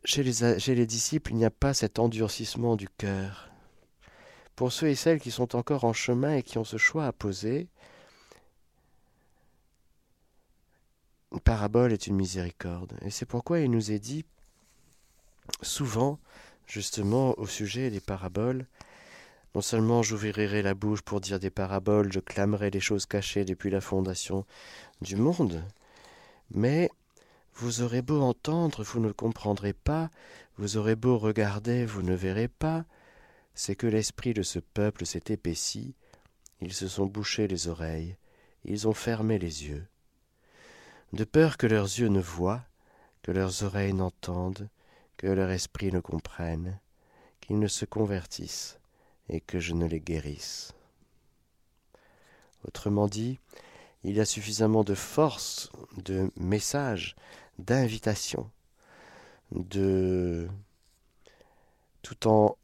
chez 0.05 0.24
les, 0.24 0.60
chez 0.60 0.75
les 0.75 0.86
disciples, 0.86 1.31
il 1.31 1.38
n'y 1.38 1.46
a 1.46 1.51
pas 1.51 1.74
cet 1.74 2.00
endurcissement 2.00 2.77
du 2.77 2.88
cœur. 2.88 3.50
Pour 4.55 4.72
ceux 4.72 4.88
et 4.88 4.96
celles 4.96 5.19
qui 5.19 5.31
sont 5.31 5.55
encore 5.55 5.84
en 5.84 5.93
chemin 5.93 6.36
et 6.36 6.43
qui 6.43 6.58
ont 6.58 6.63
ce 6.63 6.77
choix 6.77 7.05
à 7.05 7.13
poser, 7.13 7.69
parabole 11.38 11.93
est 11.93 12.07
une 12.07 12.15
miséricorde. 12.15 12.98
Et 13.03 13.12
c'est 13.12 13.25
pourquoi 13.25 13.59
il 13.59 13.69
nous 13.69 13.91
est 13.91 14.00
dit 14.00 14.25
souvent, 15.62 16.19
justement, 16.65 17.38
au 17.38 17.45
sujet 17.45 17.89
des 17.89 18.00
paraboles, 18.00 18.65
non 19.55 19.62
seulement 19.62 20.03
j'ouvrirai 20.03 20.62
la 20.62 20.74
bouche 20.74 21.01
pour 21.01 21.21
dire 21.21 21.39
des 21.39 21.50
paraboles, 21.50 22.12
je 22.12 22.19
clamerai 22.19 22.69
les 22.69 22.79
choses 22.79 23.05
cachées 23.05 23.45
depuis 23.45 23.69
la 23.69 23.81
fondation 23.81 24.45
du 25.01 25.15
monde, 25.15 25.63
mais 26.51 26.89
vous 27.55 27.81
aurez 27.81 28.01
beau 28.01 28.21
entendre, 28.21 28.83
vous 28.83 29.00
ne 29.00 29.12
comprendrez 29.12 29.74
pas, 29.74 30.09
vous 30.57 30.77
aurez 30.77 30.95
beau 30.95 31.17
regarder, 31.17 31.86
vous 31.86 32.03
ne 32.03 32.13
verrez 32.13 32.48
pas, 32.48 32.86
c'est 33.55 33.75
que 33.75 33.88
l'esprit 33.88 34.33
de 34.33 34.43
ce 34.43 34.59
peuple 34.59 35.05
s'est 35.05 35.24
épaissi, 35.29 35.95
ils 36.62 36.74
se 36.74 36.88
sont 36.88 37.05
bouchés 37.05 37.48
les 37.48 37.67
oreilles, 37.67 38.15
ils 38.65 38.88
ont 38.88 38.93
fermé 38.93 39.39
les 39.39 39.67
yeux, 39.67 39.86
de 41.13 41.24
peur 41.24 41.58
que 41.58 41.68
leurs 41.68 41.86
yeux 41.86 42.08
ne 42.08 42.22
voient, 42.22 42.63
que 43.22 43.32
leurs 43.32 43.63
oreilles 43.63 43.94
n'entendent, 43.94 44.70
que 45.18 45.28
leur 45.28 45.50
esprit 45.50 45.92
ne 45.92 46.00
comprenne, 46.00 46.80
qu'ils 47.42 47.60
ne 47.60 47.68
se 47.68 47.86
convertissent 47.86 48.80
et 49.28 49.42
que 49.42 49.60
je 49.60 49.74
ne 49.74 49.86
les 49.86 50.00
guérisse. 50.00 50.74
Autrement 52.66 53.08
dit, 53.08 53.39
il 54.04 54.16
y 54.16 54.20
a 54.20 54.25
suffisamment 54.25 54.84
de 54.84 54.96
force, 54.96 55.70
de 55.98 56.32
message, 56.38 57.16
d'invitation, 57.58 58.50
de 59.51 60.48
tout 62.01 62.28
en 62.28 62.56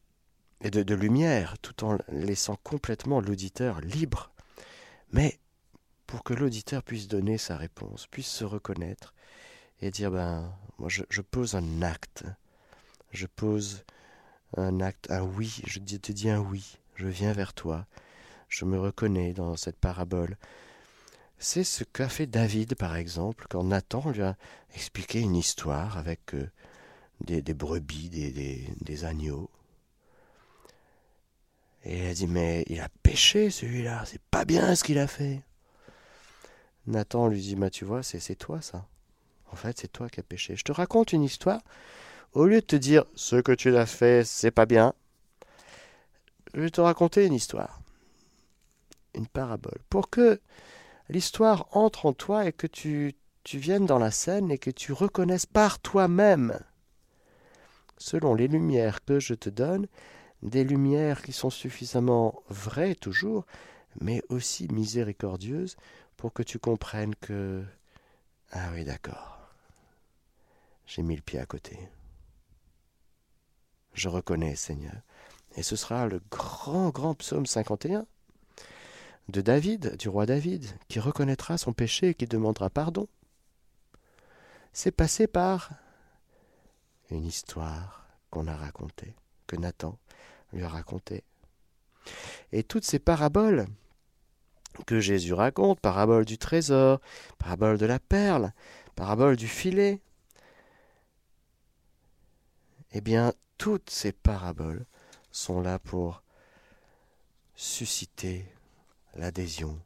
et 0.62 0.72
de, 0.72 0.84
de 0.84 0.96
lumière, 0.96 1.58
tout 1.60 1.84
en 1.84 1.98
laissant 2.08 2.58
complètement 2.64 3.20
l'auditeur 3.20 3.82
libre. 3.82 4.32
Mais 5.12 5.38
pour 6.07 6.24
que 6.24 6.33
l'auditeur 6.33 6.83
puisse 6.83 7.07
donner 7.07 7.38
sa 7.38 7.57
réponse, 7.57 8.07
puisse 8.07 8.27
se 8.27 8.43
reconnaître 8.43 9.13
et 9.81 9.91
dire 9.91 10.12
ben 10.12 10.53
moi 10.77 10.89
je, 10.89 11.21
pose 11.21 11.55
un 11.55 11.81
acte, 11.81 12.24
je 13.12 13.25
pose 13.25 13.83
un 14.57 14.81
acte, 14.81 15.09
un 15.12 15.24
oui, 15.24 15.62
je 15.65 15.79
te 15.79 16.12
dis 16.12 16.29
un 16.29 16.39
oui, 16.39 16.77
je 16.95 17.07
viens 17.07 17.33
vers 17.33 17.53
toi, 17.53 17.85
je 18.50 18.65
me 18.65 18.79
reconnais 18.79 19.33
dans 19.33 19.55
cette 19.55 19.77
parabole. 19.77 20.38
C'est 21.38 21.65
ce 21.65 21.83
qu'a 21.83 22.07
fait 22.07 22.27
David, 22.27 22.75
par 22.75 22.95
exemple, 22.95 23.45
quand 23.50 23.63
Nathan 23.63 24.09
lui 24.12 24.21
a 24.21 24.38
expliqué 24.74 25.19
une 25.19 25.35
histoire 25.35 25.97
avec 25.97 26.33
euh, 26.33 26.50
des, 27.21 27.41
brebis, 27.53 28.09
des, 28.09 28.31
des, 28.31 28.65
des 28.79 29.03
agneaux. 29.03 29.50
Et 31.83 32.00
il 32.00 32.05
a 32.07 32.13
dit, 32.13 32.27
mais 32.27 32.63
il 32.67 32.79
a 32.79 32.89
péché 33.03 33.50
celui-là, 33.51 34.05
c'est 34.05 34.21
pas 34.31 34.45
bien 34.45 34.75
ce 34.75 34.83
qu'il 34.83 34.97
a 34.97 35.07
fait. 35.07 35.43
Nathan 36.88 37.27
lui 37.27 37.42
dit, 37.42 37.56
bah, 37.56 37.70
tu 37.70 37.86
vois, 37.86 38.04
c'est 38.04 38.36
toi 38.36 38.62
ça. 38.62 38.86
En 39.51 39.56
fait, 39.56 39.77
c'est 39.80 39.92
toi 39.92 40.10
qui 40.10 40.20
as 40.20 40.24
péché. 40.24 40.56
Je 40.56 40.63
te 40.63 40.72
raconte 40.72 41.13
une 41.13 41.24
histoire. 41.24 41.62
Au 42.34 42.46
lieu 42.46 42.62
de 42.62 42.65
te 42.65 42.75
dire, 42.75 43.06
ce 43.15 43.38
que 43.38 43.54
tu 43.54 43.75
as 43.75 43.86
fait, 43.86 44.25
c'est 44.25 44.51
pas 44.51 44.65
bien, 44.65 44.94
je 46.54 46.62
vais 46.62 46.70
te 46.70 46.82
raconter 46.82 47.25
une 47.25 47.34
histoire. 47.34 47.82
Une 49.13 49.27
parabole. 49.27 49.80
Pour 49.89 50.10
que 50.10 50.39
l'histoire 51.10 51.68
entre 51.72 52.06
en 52.06 52.13
toi 52.13 52.46
et 52.46 52.51
que 52.51 52.68
tu, 52.68 53.15
tu 53.44 53.58
viennes 53.58 53.86
dans 53.86 54.00
la 54.00 54.12
scène 54.12 54.51
et 54.51 54.58
que 54.58 54.72
tu 54.72 54.92
reconnaisses 54.92 55.46
par 55.46 55.79
toi-même, 55.79 56.59
selon 57.98 58.33
les 58.33 58.48
lumières 58.48 59.03
que 59.05 59.20
je 59.20 59.33
te 59.33 59.50
donne, 59.50 59.88
des 60.44 60.64
lumières 60.64 61.22
qui 61.22 61.31
sont 61.31 61.50
suffisamment 61.50 62.44
vraies 62.50 62.96
toujours, 62.96 63.46
mais 64.01 64.22
aussi 64.29 64.68
miséricordieuses 64.72 65.77
pour 66.25 66.33
que 66.33 66.42
tu 66.42 66.57
comprennes 66.57 67.14
que... 67.14 67.64
Ah 68.51 68.72
oui, 68.74 68.83
d'accord. 68.83 69.38
J'ai 70.88 71.03
mis 71.03 71.16
le 71.16 71.22
pied 71.22 71.38
à 71.38 71.46
côté. 71.46 71.77
Je 73.94 74.09
reconnais, 74.09 74.55
Seigneur. 74.55 75.03
Et 75.55 75.61
ce 75.61 75.75
sera 75.75 76.07
le 76.07 76.20
grand, 76.31 76.90
grand 76.90 77.14
psaume 77.14 77.46
51 77.46 78.07
de 79.29 79.42
David, 79.42 79.98
du 79.98 80.09
roi 80.09 80.25
David, 80.25 80.66
qui 80.88 81.00
reconnaîtra 81.00 81.59
son 81.59 81.74
péché 81.74 82.09
et 82.09 82.14
qui 82.16 82.25
demandera 82.25 82.72
pardon. 82.72 83.07
C'est 84.74 84.90
passé 84.90 85.27
par 85.27 85.70
une 87.11 87.27
histoire 87.27 88.07
qu'on 88.31 88.48
a 88.48 88.55
racontée, 88.55 89.14
que 89.46 89.57
Nathan 89.57 89.96
lui 90.53 90.64
a 90.64 90.70
racontée. 90.70 91.24
Et 92.51 92.64
toutes 92.64 92.83
ces 92.83 92.98
paraboles 92.98 93.68
que 94.83 95.00
Jésus 95.00 95.33
raconte, 95.33 95.79
parabole 95.79 96.25
du 96.25 96.38
trésor, 96.38 97.00
parabole 97.38 97.77
de 97.77 97.85
la 97.85 98.00
perle, 98.00 98.51
parabole 98.96 99.35
du 99.35 99.48
filet, 99.48 100.01
eh 102.92 103.01
bien, 103.01 103.33
toutes 103.57 103.90
ces 103.90 104.11
paraboles 104.11 104.85
sont 105.31 105.61
là 105.61 105.79
pour 105.79 106.24
susciter 107.55 108.46
l'adhésion, 109.16 109.79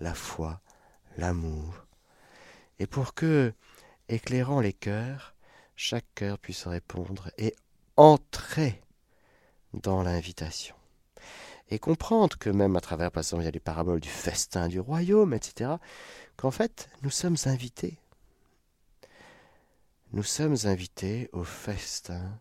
la 0.00 0.14
foi, 0.14 0.60
l'amour, 1.16 1.86
et 2.78 2.86
pour 2.86 3.14
que, 3.14 3.52
éclairant 4.08 4.60
les 4.60 4.72
cœurs, 4.72 5.34
chaque 5.76 6.06
cœur 6.14 6.38
puisse 6.38 6.66
répondre 6.66 7.30
et 7.38 7.54
entrer 7.96 8.80
dans 9.74 10.02
l'invitation 10.02 10.77
et 11.70 11.78
comprendre 11.78 12.38
que 12.38 12.50
même 12.50 12.76
à 12.76 12.80
travers, 12.80 13.10
par 13.10 13.22
exemple, 13.22 13.42
il 13.42 13.46
y 13.46 13.48
a 13.48 13.52
les 13.52 13.60
paraboles 13.60 14.00
du 14.00 14.08
festin 14.08 14.68
du 14.68 14.80
royaume, 14.80 15.34
etc., 15.34 15.72
qu'en 16.36 16.50
fait, 16.50 16.88
nous 17.02 17.10
sommes 17.10 17.36
invités. 17.46 17.98
Nous 20.12 20.22
sommes 20.22 20.56
invités 20.64 21.28
au 21.32 21.44
festin 21.44 22.40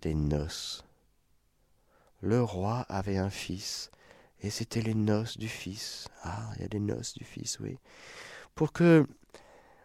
des 0.00 0.14
noces. 0.14 0.84
Le 2.20 2.42
roi 2.42 2.86
avait 2.88 3.18
un 3.18 3.30
fils, 3.30 3.90
et 4.40 4.50
c'était 4.50 4.80
les 4.80 4.94
noces 4.94 5.36
du 5.36 5.48
fils. 5.48 6.08
Ah, 6.22 6.50
il 6.56 6.62
y 6.62 6.64
a 6.64 6.68
des 6.68 6.80
noces 6.80 7.14
du 7.14 7.24
fils, 7.24 7.60
oui. 7.60 7.78
Pour 8.54 8.72
que 8.72 9.06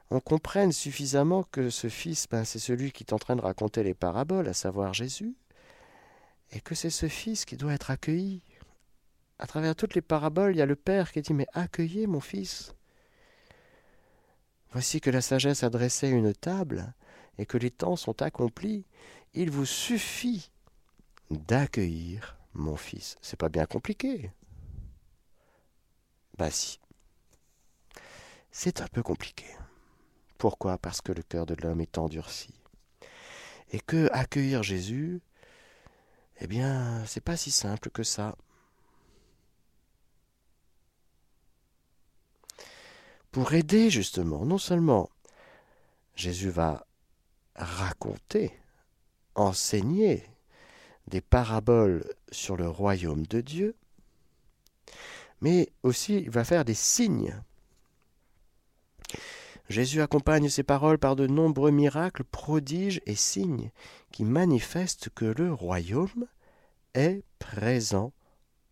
on 0.10 0.19
comprenne 0.19 0.71
suffisamment 0.71 1.43
que 1.43 1.69
ce 1.71 1.89
fils, 1.89 2.27
ben, 2.29 2.45
c'est 2.45 2.60
celui 2.60 2.91
qui 2.91 3.03
est 3.03 3.13
en 3.13 3.19
train 3.19 3.36
de 3.36 3.41
raconter 3.41 3.82
les 3.84 3.95
paraboles, 3.95 4.47
à 4.47 4.53
savoir 4.53 4.93
Jésus, 4.93 5.36
et 6.54 6.62
que 6.62 6.76
c'est 6.76 6.89
ce 6.89 7.08
fils 7.08 7.46
qui 7.46 7.58
doit 7.58 7.74
être 7.74 7.92
accueilli. 7.92 8.42
À 9.39 9.48
travers 9.48 9.76
toutes 9.76 9.96
les 9.96 10.02
paraboles, 10.02 10.56
il 10.56 10.60
y 10.60 10.62
a 10.62 10.68
le 10.68 10.76
Père 10.76 11.12
qui 11.12 11.22
dit 11.22 11.34
Mais 11.34 11.48
accueillez 11.54 12.08
mon 12.08 12.20
fils. 12.20 12.74
Voici 14.72 15.02
que 15.02 15.10
la 15.10 15.22
sagesse 15.22 15.63
a 15.63 15.70
dressé 15.70 16.10
une 16.10 16.34
table 16.34 16.94
et 17.38 17.46
que 17.46 17.58
les 17.58 17.72
temps 17.72 17.96
sont 17.96 18.22
accomplis. 18.22 18.86
Il 19.34 19.50
vous 19.50 19.66
suffit 19.66 20.52
d'accueillir 21.32 22.38
mon 22.54 22.76
fils. 22.76 23.18
C'est 23.22 23.39
pas 23.39 23.50
bien 23.50 23.66
compliqué. 23.66 24.32
Bah 26.38 26.52
si. 26.52 26.80
C'est 28.52 28.82
un 28.82 28.88
peu 28.88 29.02
compliqué. 29.02 29.46
Pourquoi? 30.38 30.78
Parce 30.78 31.02
que 31.02 31.12
le 31.12 31.24
cœur 31.24 31.46
de 31.46 31.56
l'homme 31.56 31.82
est 31.82 31.98
endurci. 31.98 32.54
Et 33.72 33.80
que 33.80 34.10
accueillir 34.12 34.62
Jésus, 34.62 35.22
eh 36.39 36.48
bien, 36.48 37.04
c'est 37.06 37.24
pas 37.24 37.38
si 37.38 37.52
simple 37.52 37.89
que 37.89 38.04
ça. 38.04 38.36
Pour 43.32 43.54
aider 43.54 43.89
justement, 43.89 44.46
non 44.46 44.58
seulement 44.58 45.10
Jésus 46.15 46.50
va 46.50 46.86
raconter, 47.56 48.54
enseigner 49.36 50.24
des 51.08 51.22
paraboles 51.22 52.06
sur 52.32 52.58
le 52.58 52.69
royaume 52.69 53.26
de 53.26 53.41
Dieu, 53.41 53.76
mais 55.41 55.72
aussi 55.82 56.15
il 56.15 56.30
va 56.30 56.43
faire 56.43 56.63
des 56.65 56.76
signes 56.76 57.41
Jésus 59.69 60.02
accompagne 60.02 60.49
ses 60.49 60.63
paroles 60.63 60.97
par 60.97 61.15
de 61.15 61.26
nombreux 61.28 61.71
miracles, 61.71 62.23
prodiges 62.23 63.02
et 63.06 63.15
signes 63.15 63.71
qui 64.12 64.26
manifestent 64.26 65.10
que 65.10 65.26
le 65.26 65.54
royaume 65.54 66.28
est 66.93 67.23
présent 67.39 68.12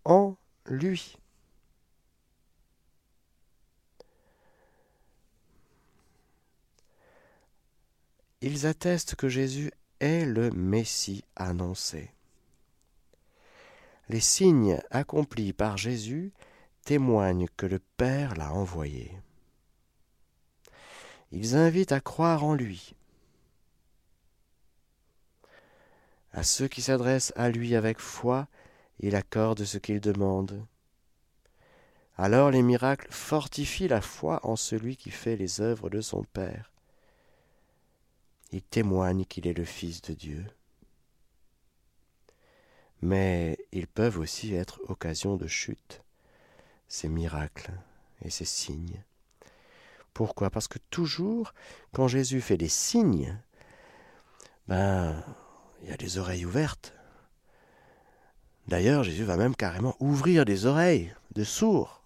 en 0.05 0.35
lui. 0.65 1.17
Ils 8.41 8.65
attestent 8.65 9.15
que 9.15 9.29
Jésus 9.29 9.71
est 9.99 10.25
le 10.25 10.49
Messie 10.49 11.23
annoncé. 11.35 12.11
Les 14.09 14.19
signes 14.19 14.81
accomplis 14.89 15.53
par 15.53 15.77
Jésus 15.77 16.33
témoignent 16.83 17.47
que 17.55 17.67
le 17.67 17.79
Père 17.97 18.35
l'a 18.35 18.51
envoyé. 18.51 19.11
Ils 21.31 21.55
invitent 21.55 21.91
à 21.91 22.01
croire 22.01 22.43
en 22.43 22.53
lui. 22.53 22.95
À 26.33 26.43
ceux 26.43 26.67
qui 26.67 26.81
s'adressent 26.81 27.33
à 27.35 27.49
lui 27.49 27.75
avec 27.75 27.99
foi, 27.99 28.47
il 28.99 29.15
accorde 29.15 29.63
ce 29.63 29.77
qu'ils 29.77 30.01
demandent. 30.01 30.65
Alors 32.17 32.51
les 32.51 32.61
miracles 32.61 33.07
fortifient 33.11 33.87
la 33.87 34.01
foi 34.01 34.39
en 34.43 34.55
celui 34.55 34.95
qui 34.95 35.09
fait 35.09 35.35
les 35.35 35.59
œuvres 35.59 35.89
de 35.89 36.01
son 36.01 36.23
Père. 36.23 36.71
Ils 38.51 38.61
témoignent 38.61 39.25
qu'il 39.25 39.47
est 39.47 39.53
le 39.53 39.65
Fils 39.65 40.01
de 40.01 40.13
Dieu. 40.13 40.45
Mais 43.01 43.57
ils 43.71 43.87
peuvent 43.87 44.19
aussi 44.19 44.53
être 44.53 44.79
occasion 44.87 45.35
de 45.35 45.47
chute, 45.47 46.03
ces 46.87 47.07
miracles 47.09 47.71
et 48.23 48.29
ces 48.29 48.45
signes. 48.45 49.03
Pourquoi? 50.13 50.49
Parce 50.49 50.67
que 50.67 50.79
toujours, 50.89 51.53
quand 51.93 52.07
Jésus 52.07 52.41
fait 52.41 52.57
des 52.57 52.67
signes, 52.67 53.37
ben, 54.67 55.23
il 55.81 55.89
y 55.89 55.93
a 55.93 55.97
des 55.97 56.17
oreilles 56.17 56.45
ouvertes. 56.45 56.93
D'ailleurs, 58.67 59.03
Jésus 59.03 59.23
va 59.23 59.37
même 59.37 59.55
carrément 59.55 59.95
ouvrir 59.99 60.45
des 60.45 60.65
oreilles 60.65 61.13
de 61.35 61.43
sourds. 61.43 62.01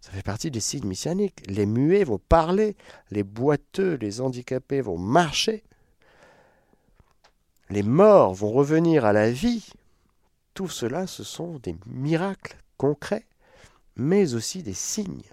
Ça 0.00 0.10
fait 0.10 0.22
partie 0.22 0.50
des 0.50 0.60
signes 0.60 0.86
messianiques. 0.86 1.42
Les 1.46 1.66
muets 1.66 2.04
vont 2.04 2.18
parler, 2.18 2.76
les 3.10 3.22
boiteux, 3.22 3.94
les 3.94 4.20
handicapés 4.20 4.80
vont 4.80 4.98
marcher, 4.98 5.62
les 7.70 7.82
morts 7.82 8.34
vont 8.34 8.50
revenir 8.50 9.04
à 9.04 9.12
la 9.12 9.30
vie. 9.30 9.66
Tout 10.54 10.68
cela, 10.68 11.06
ce 11.06 11.24
sont 11.24 11.58
des 11.60 11.76
miracles 11.86 12.56
concrets, 12.76 13.26
mais 13.96 14.34
aussi 14.34 14.62
des 14.62 14.74
signes, 14.74 15.30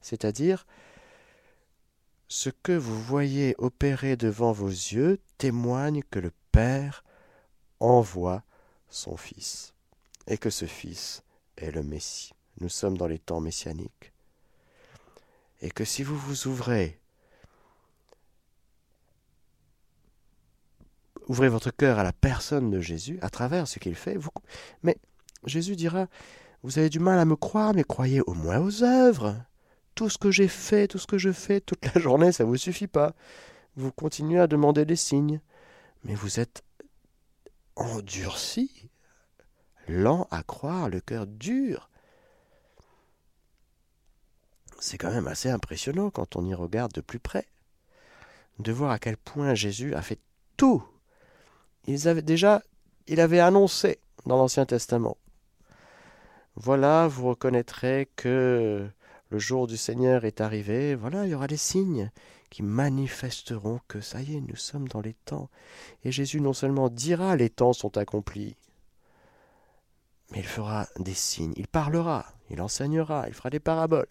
c'est-à-dire 0.00 0.66
ce 2.42 2.50
que 2.50 2.72
vous 2.72 3.00
voyez 3.00 3.54
opérer 3.58 4.16
devant 4.16 4.50
vos 4.50 4.66
yeux 4.66 5.20
témoigne 5.38 6.02
que 6.10 6.18
le 6.18 6.32
Père 6.50 7.04
envoie 7.78 8.42
son 8.88 9.16
Fils, 9.16 9.74
et 10.26 10.38
que 10.38 10.50
ce 10.50 10.64
Fils 10.64 11.22
est 11.56 11.70
le 11.70 11.84
Messie. 11.84 12.32
Nous 12.58 12.68
sommes 12.68 12.98
dans 12.98 13.06
les 13.06 13.20
temps 13.20 13.40
messianiques. 13.40 14.12
Et 15.60 15.70
que 15.70 15.84
si 15.84 16.02
vous 16.02 16.18
vous 16.18 16.48
ouvrez, 16.48 16.98
ouvrez 21.28 21.48
votre 21.48 21.70
cœur 21.70 22.00
à 22.00 22.02
la 22.02 22.12
personne 22.12 22.72
de 22.72 22.80
Jésus, 22.80 23.20
à 23.22 23.30
travers 23.30 23.68
ce 23.68 23.78
qu'il 23.78 23.94
fait, 23.94 24.18
mais 24.82 24.96
Jésus 25.46 25.76
dira, 25.76 26.08
vous 26.64 26.80
avez 26.80 26.90
du 26.90 26.98
mal 26.98 27.20
à 27.20 27.24
me 27.24 27.36
croire, 27.36 27.72
mais 27.72 27.84
croyez 27.84 28.20
au 28.22 28.34
moins 28.34 28.58
aux 28.58 28.82
œuvres. 28.82 29.36
Tout 29.94 30.08
ce 30.08 30.18
que 30.18 30.30
j'ai 30.30 30.48
fait, 30.48 30.88
tout 30.88 30.98
ce 30.98 31.06
que 31.06 31.18
je 31.18 31.32
fais 31.32 31.60
toute 31.60 31.84
la 31.94 32.00
journée, 32.00 32.32
ça 32.32 32.44
ne 32.44 32.48
vous 32.48 32.56
suffit 32.56 32.86
pas. 32.86 33.14
Vous 33.76 33.92
continuez 33.92 34.40
à 34.40 34.46
demander 34.46 34.84
des 34.84 34.96
signes, 34.96 35.40
mais 36.04 36.14
vous 36.14 36.40
êtes 36.40 36.62
endurci, 37.76 38.90
lent 39.88 40.26
à 40.30 40.42
croire, 40.42 40.88
le 40.88 41.00
cœur 41.00 41.26
dur. 41.26 41.88
C'est 44.78 44.98
quand 44.98 45.10
même 45.12 45.28
assez 45.28 45.48
impressionnant 45.48 46.10
quand 46.10 46.36
on 46.36 46.44
y 46.44 46.54
regarde 46.54 46.92
de 46.92 47.00
plus 47.00 47.20
près, 47.20 47.46
de 48.58 48.72
voir 48.72 48.90
à 48.90 48.98
quel 48.98 49.16
point 49.16 49.54
Jésus 49.54 49.94
a 49.94 50.02
fait 50.02 50.18
tout. 50.56 50.82
Il 51.86 52.08
avait 52.08 52.22
déjà, 52.22 52.62
il 53.06 53.20
avait 53.20 53.40
annoncé 53.40 54.00
dans 54.26 54.36
l'Ancien 54.36 54.66
Testament. 54.66 55.16
Voilà, 56.56 57.08
vous 57.08 57.28
reconnaîtrez 57.28 58.10
que 58.16 58.86
le 59.32 59.38
jour 59.38 59.66
du 59.66 59.78
Seigneur 59.78 60.26
est 60.26 60.42
arrivé, 60.42 60.94
voilà, 60.94 61.24
il 61.24 61.30
y 61.30 61.34
aura 61.34 61.46
des 61.46 61.56
signes 61.56 62.10
qui 62.50 62.62
manifesteront 62.62 63.80
que 63.88 64.02
ça 64.02 64.20
y 64.20 64.36
est, 64.36 64.40
nous 64.42 64.56
sommes 64.56 64.86
dans 64.88 65.00
les 65.00 65.14
temps. 65.14 65.48
Et 66.04 66.12
Jésus 66.12 66.40
non 66.42 66.52
seulement 66.52 66.90
dira 66.90 67.34
les 67.34 67.48
temps 67.48 67.72
sont 67.72 67.96
accomplis, 67.96 68.56
mais 70.30 70.40
il 70.40 70.46
fera 70.46 70.86
des 70.98 71.14
signes, 71.14 71.54
il 71.56 71.66
parlera, 71.66 72.26
il 72.50 72.60
enseignera, 72.60 73.26
il 73.26 73.32
fera 73.32 73.48
des 73.48 73.58
paraboles, 73.58 74.08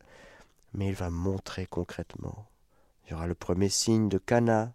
mais 0.73 0.87
il 0.87 0.95
va 0.95 1.11
montrer 1.11 1.67
concrètement. 1.67 2.47
Il 3.05 3.11
y 3.11 3.13
aura 3.13 3.27
le 3.27 3.35
premier 3.35 3.69
signe 3.69 4.09
de 4.09 4.17
Cana, 4.17 4.73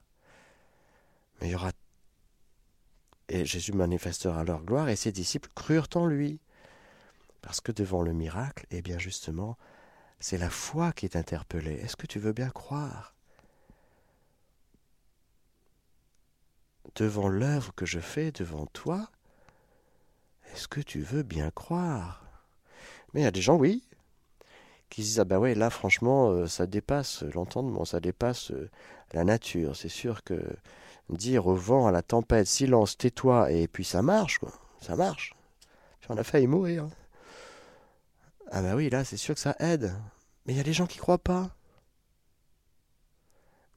mais 1.40 1.48
il 1.48 1.52
y 1.52 1.54
aura 1.56 1.72
et 3.28 3.44
Jésus 3.44 3.72
manifestera 3.72 4.44
leur 4.44 4.62
gloire 4.62 4.88
et 4.88 4.94
ses 4.94 5.10
disciples 5.10 5.50
crurent 5.56 5.88
en 5.96 6.06
lui. 6.06 6.38
Parce 7.42 7.60
que 7.60 7.72
devant 7.72 8.02
le 8.02 8.12
miracle, 8.12 8.64
eh 8.70 8.82
bien 8.82 8.98
justement, 8.98 9.56
c'est 10.18 10.38
la 10.38 10.50
foi 10.50 10.92
qui 10.92 11.06
est 11.06 11.16
interpellée. 11.16 11.74
Est-ce 11.74 11.96
que 11.96 12.06
tu 12.06 12.18
veux 12.18 12.32
bien 12.32 12.50
croire 12.50 13.14
Devant 16.94 17.28
l'œuvre 17.28 17.74
que 17.74 17.84
je 17.84 18.00
fais 18.00 18.32
devant 18.32 18.66
toi, 18.66 19.10
est-ce 20.52 20.68
que 20.68 20.80
tu 20.80 21.00
veux 21.00 21.22
bien 21.22 21.50
croire? 21.50 22.24
Mais 23.12 23.20
il 23.20 23.24
y 23.24 23.26
a 23.26 23.30
des 23.30 23.42
gens, 23.42 23.56
oui, 23.56 23.86
qui 24.88 25.02
disent 25.02 25.20
Ah 25.20 25.24
ben 25.24 25.38
ouais, 25.38 25.54
là 25.54 25.70
franchement, 25.70 26.30
euh, 26.30 26.46
ça 26.46 26.66
dépasse 26.66 27.22
l'entendement, 27.22 27.84
ça 27.84 28.00
dépasse 28.00 28.50
euh, 28.52 28.70
la 29.12 29.24
nature. 29.24 29.76
C'est 29.76 29.88
sûr 29.88 30.22
que 30.22 30.40
dire 31.10 31.46
au 31.46 31.54
vent, 31.54 31.86
à 31.86 31.92
la 31.92 32.02
tempête, 32.02 32.46
silence, 32.46 32.96
tais-toi, 32.96 33.50
et 33.52 33.68
puis 33.68 33.84
ça 33.84 34.02
marche, 34.02 34.38
quoi. 34.38 34.52
Ça 34.80 34.96
marche. 34.96 35.34
Puis 36.00 36.10
on 36.10 36.16
a 36.16 36.24
failli 36.24 36.46
mourir. 36.46 36.88
Ah 38.50 38.62
bah 38.62 38.74
oui, 38.76 38.90
là, 38.90 39.04
c'est 39.04 39.16
sûr 39.16 39.34
que 39.34 39.40
ça 39.40 39.56
aide. 39.58 39.94
Mais 40.44 40.52
il 40.54 40.56
y 40.56 40.60
a 40.60 40.64
des 40.64 40.72
gens 40.72 40.86
qui 40.86 40.98
croient 40.98 41.18
pas. 41.18 41.54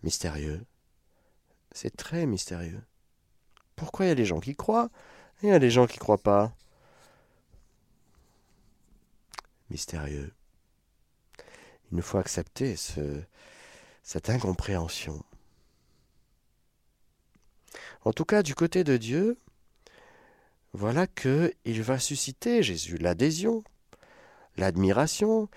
Mystérieux. 0.04 0.66
C'est 1.72 1.96
très 1.96 2.26
mystérieux. 2.26 2.82
Pourquoi 3.76 4.06
il 4.06 4.10
y 4.10 4.12
a 4.12 4.16
des 4.16 4.26
gens 4.26 4.40
qui 4.40 4.56
croient 4.56 4.90
et 5.42 5.48
il 5.48 5.50
y 5.50 5.54
a 5.54 5.60
des 5.60 5.72
gens 5.72 5.88
qui 5.88 5.98
croient 5.98 6.18
pas? 6.22 6.54
Mystérieux. 9.70 10.34
Il 11.92 11.98
nous 11.98 12.02
faut 12.02 12.18
accepter 12.18 12.76
ce, 12.76 13.22
cette 14.04 14.30
incompréhension. 14.30 15.24
En 18.04 18.14
tout 18.14 18.26
cas, 18.26 18.44
du 18.44 18.56
côté 18.56 18.84
de 18.84 18.98
Dieu, 18.98 19.38
voilà 20.74 21.08
que 21.08 21.54
il 21.66 21.82
va 21.82 22.00
susciter 22.00 22.64
Jésus 22.64 22.98
l'adhésion, 22.98 23.64
l'admiration, 24.60 25.50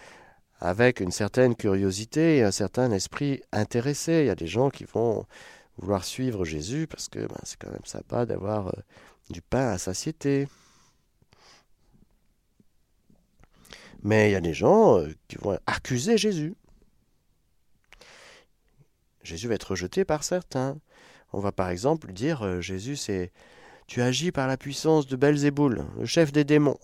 avec 0.60 1.00
une 1.00 1.10
certaine 1.10 1.56
curiosité 1.56 2.36
et 2.36 2.42
un 2.42 2.52
certain 2.52 2.92
esprit 2.92 3.42
intéressé. 3.52 4.20
Il 4.20 4.26
y 4.26 4.30
a 4.30 4.36
des 4.36 4.46
gens 4.46 4.70
qui 4.70 4.84
vont 4.84 5.26
vouloir 5.78 6.04
suivre 6.04 6.44
Jésus 6.44 6.86
parce 6.86 7.08
que 7.08 7.18
ben, 7.18 7.40
c'est 7.42 7.58
quand 7.58 7.70
même 7.70 7.84
sympa 7.84 8.26
d'avoir 8.26 8.68
euh, 8.68 8.72
du 9.30 9.42
pain 9.42 9.68
à 9.68 9.78
satiété. 9.78 10.46
Mais 14.02 14.30
il 14.30 14.32
y 14.32 14.36
a 14.36 14.40
des 14.40 14.54
gens 14.54 14.98
euh, 14.98 15.08
qui 15.28 15.36
vont 15.36 15.58
accuser 15.66 16.16
Jésus. 16.16 16.54
Jésus 19.22 19.48
va 19.48 19.54
être 19.54 19.70
rejeté 19.70 20.04
par 20.04 20.24
certains. 20.24 20.76
On 21.32 21.40
va 21.40 21.52
par 21.52 21.70
exemple 21.70 22.12
dire 22.12 22.42
euh, 22.42 22.60
Jésus, 22.60 22.96
c'est 22.96 23.32
tu 23.86 24.00
agis 24.00 24.32
par 24.32 24.46
la 24.46 24.56
puissance 24.56 25.06
de 25.06 25.16
Belzéboul, 25.16 25.84
le 25.98 26.06
chef 26.06 26.32
des 26.32 26.44
démons. 26.44 26.78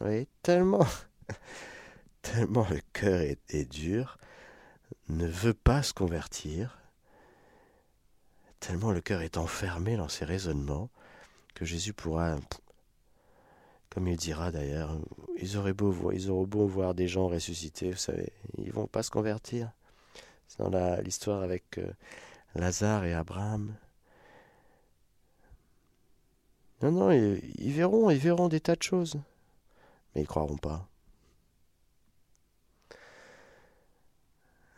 Vous 0.00 0.24
tellement 0.42 0.86
tellement 2.22 2.66
le 2.68 2.80
cœur 2.92 3.20
est, 3.20 3.70
dur, 3.70 4.18
ne 5.08 5.26
veut 5.26 5.54
pas 5.54 5.82
se 5.82 5.92
convertir, 5.92 6.78
tellement 8.58 8.92
le 8.92 9.00
cœur 9.00 9.22
est 9.22 9.36
enfermé 9.36 9.96
dans 9.96 10.08
ses 10.08 10.24
raisonnements, 10.24 10.90
que 11.54 11.64
Jésus 11.64 11.92
pourra, 11.92 12.36
comme 13.90 14.08
il 14.08 14.16
dira 14.16 14.52
d'ailleurs, 14.52 14.96
ils 15.36 15.56
ils 16.12 16.30
auront 16.30 16.46
beau 16.46 16.66
voir 16.66 16.94
des 16.94 17.08
gens 17.08 17.28
ressuscités, 17.28 17.90
vous 17.90 17.96
savez, 17.96 18.32
ils 18.58 18.72
vont 18.72 18.86
pas 18.86 19.02
se 19.02 19.10
convertir. 19.10 19.72
C'est 20.50 20.68
dans 20.68 21.00
l'histoire 21.02 21.42
avec 21.42 21.78
euh, 21.78 21.92
Lazare 22.56 23.04
et 23.04 23.14
Abraham. 23.14 23.76
Non, 26.82 26.90
non, 26.90 27.10
ils 27.12 27.72
verront, 27.72 28.10
ils 28.10 28.18
verront 28.18 28.48
des 28.48 28.60
tas 28.60 28.74
de 28.74 28.82
choses, 28.82 29.20
mais 30.14 30.22
ils 30.22 30.26
croiront 30.26 30.56
pas. 30.56 30.89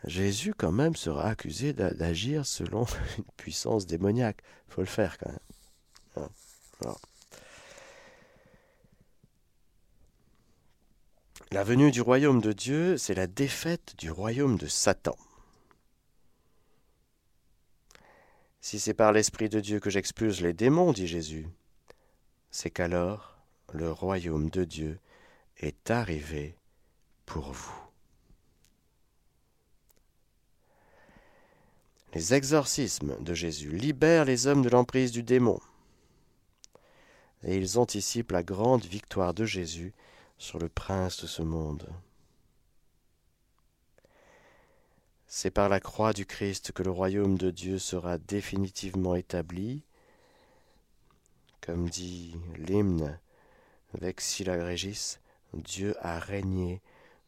Jésus 0.05 0.53
quand 0.53 0.71
même 0.71 0.95
sera 0.95 1.29
accusé 1.29 1.73
d'agir 1.73 2.45
selon 2.45 2.85
une 3.17 3.23
puissance 3.37 3.85
démoniaque. 3.85 4.41
Il 4.67 4.73
faut 4.73 4.81
le 4.81 4.87
faire 4.87 5.17
quand 5.17 5.29
même. 5.29 6.29
Hein, 6.85 6.95
la 11.51 11.63
venue 11.63 11.91
du 11.91 12.01
royaume 12.01 12.41
de 12.41 12.51
Dieu, 12.51 12.97
c'est 12.97 13.13
la 13.13 13.27
défaite 13.27 13.93
du 13.97 14.11
royaume 14.11 14.57
de 14.57 14.67
Satan. 14.67 15.15
Si 18.59 18.79
c'est 18.79 18.93
par 18.93 19.11
l'Esprit 19.11 19.49
de 19.49 19.59
Dieu 19.59 19.79
que 19.79 19.89
j'expulse 19.89 20.41
les 20.41 20.53
démons, 20.53 20.93
dit 20.93 21.07
Jésus, 21.07 21.47
c'est 22.49 22.71
qu'alors 22.71 23.37
le 23.73 23.91
royaume 23.91 24.49
de 24.49 24.63
Dieu 24.63 24.99
est 25.57 25.91
arrivé 25.91 26.57
pour 27.25 27.51
vous. 27.51 27.82
Les 32.13 32.35
exorcismes 32.35 33.17
de 33.23 33.33
Jésus 33.33 33.71
libèrent 33.71 34.25
les 34.25 34.45
hommes 34.45 34.61
de 34.61 34.69
l'emprise 34.69 35.11
du 35.11 35.23
démon. 35.23 35.59
Et 37.43 37.57
ils 37.57 37.79
anticipent 37.79 38.31
la 38.31 38.43
grande 38.43 38.85
victoire 38.85 39.33
de 39.33 39.45
Jésus 39.45 39.93
sur 40.37 40.59
le 40.59 40.69
prince 40.69 41.23
de 41.23 41.27
ce 41.27 41.41
monde. 41.41 41.89
C'est 45.27 45.49
par 45.49 45.69
la 45.69 45.79
croix 45.79 46.13
du 46.13 46.27
Christ 46.27 46.71
que 46.71 46.83
le 46.83 46.91
royaume 46.91 47.35
de 47.35 47.49
Dieu 47.49 47.79
sera 47.79 48.19
définitivement 48.19 49.15
établi, 49.15 49.81
comme 51.61 51.89
dit 51.89 52.35
l'hymne 52.57 53.19
Vexilla 53.95 54.63
Régis, 54.63 55.19
Dieu 55.55 55.95
a 55.99 56.19
régné 56.19 56.81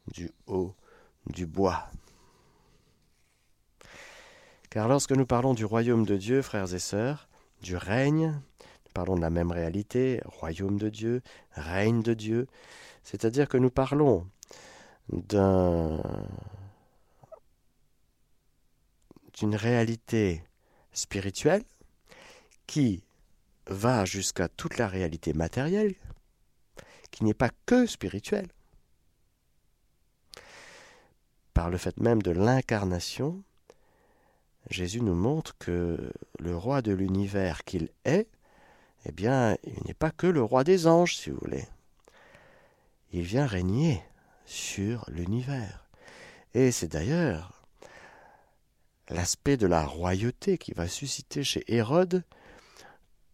du 0.06 0.30
haut 0.46 0.74
du 1.26 1.46
bois. 1.46 1.90
Car 4.76 4.88
lorsque 4.88 5.12
nous 5.12 5.24
parlons 5.24 5.54
du 5.54 5.64
royaume 5.64 6.04
de 6.04 6.18
Dieu, 6.18 6.42
frères 6.42 6.74
et 6.74 6.78
sœurs, 6.78 7.30
du 7.62 7.76
règne, 7.76 8.32
nous 8.60 8.92
parlons 8.92 9.16
de 9.16 9.22
la 9.22 9.30
même 9.30 9.50
réalité, 9.50 10.20
royaume 10.26 10.76
de 10.78 10.90
Dieu, 10.90 11.22
règne 11.52 12.02
de 12.02 12.12
Dieu, 12.12 12.46
c'est-à-dire 13.02 13.48
que 13.48 13.56
nous 13.56 13.70
parlons 13.70 14.28
d'un 15.08 16.02
d'une 19.38 19.56
réalité 19.56 20.44
spirituelle 20.92 21.64
qui 22.66 23.02
va 23.68 24.04
jusqu'à 24.04 24.46
toute 24.46 24.76
la 24.76 24.88
réalité 24.88 25.32
matérielle, 25.32 25.94
qui 27.10 27.24
n'est 27.24 27.32
pas 27.32 27.50
que 27.64 27.86
spirituelle. 27.86 28.48
Par 31.54 31.70
le 31.70 31.78
fait 31.78 31.98
même 31.98 32.20
de 32.20 32.32
l'incarnation, 32.32 33.42
Jésus 34.70 35.00
nous 35.00 35.14
montre 35.14 35.56
que 35.58 36.12
le 36.38 36.56
roi 36.56 36.82
de 36.82 36.92
l'univers 36.92 37.64
qu'il 37.64 37.90
est, 38.04 38.28
eh 39.04 39.12
bien, 39.12 39.56
il 39.62 39.78
n'est 39.86 39.94
pas 39.94 40.10
que 40.10 40.26
le 40.26 40.42
roi 40.42 40.64
des 40.64 40.86
anges, 40.86 41.16
si 41.16 41.30
vous 41.30 41.38
voulez. 41.40 41.64
Il 43.12 43.22
vient 43.22 43.46
régner 43.46 44.02
sur 44.44 45.04
l'univers. 45.08 45.86
Et 46.54 46.72
c'est 46.72 46.88
d'ailleurs 46.88 47.62
l'aspect 49.08 49.56
de 49.56 49.66
la 49.66 49.86
royauté 49.86 50.58
qui 50.58 50.72
va 50.72 50.88
susciter 50.88 51.44
chez 51.44 51.64
Hérode 51.68 52.24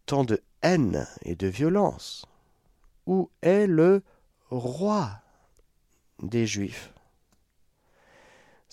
tant 0.05 0.23
de 0.23 0.41
haine 0.61 1.07
et 1.23 1.35
de 1.35 1.47
violence. 1.47 2.25
Où 3.07 3.31
est 3.41 3.65
le 3.65 4.03
roi 4.49 5.21
des 6.21 6.45
Juifs? 6.45 6.92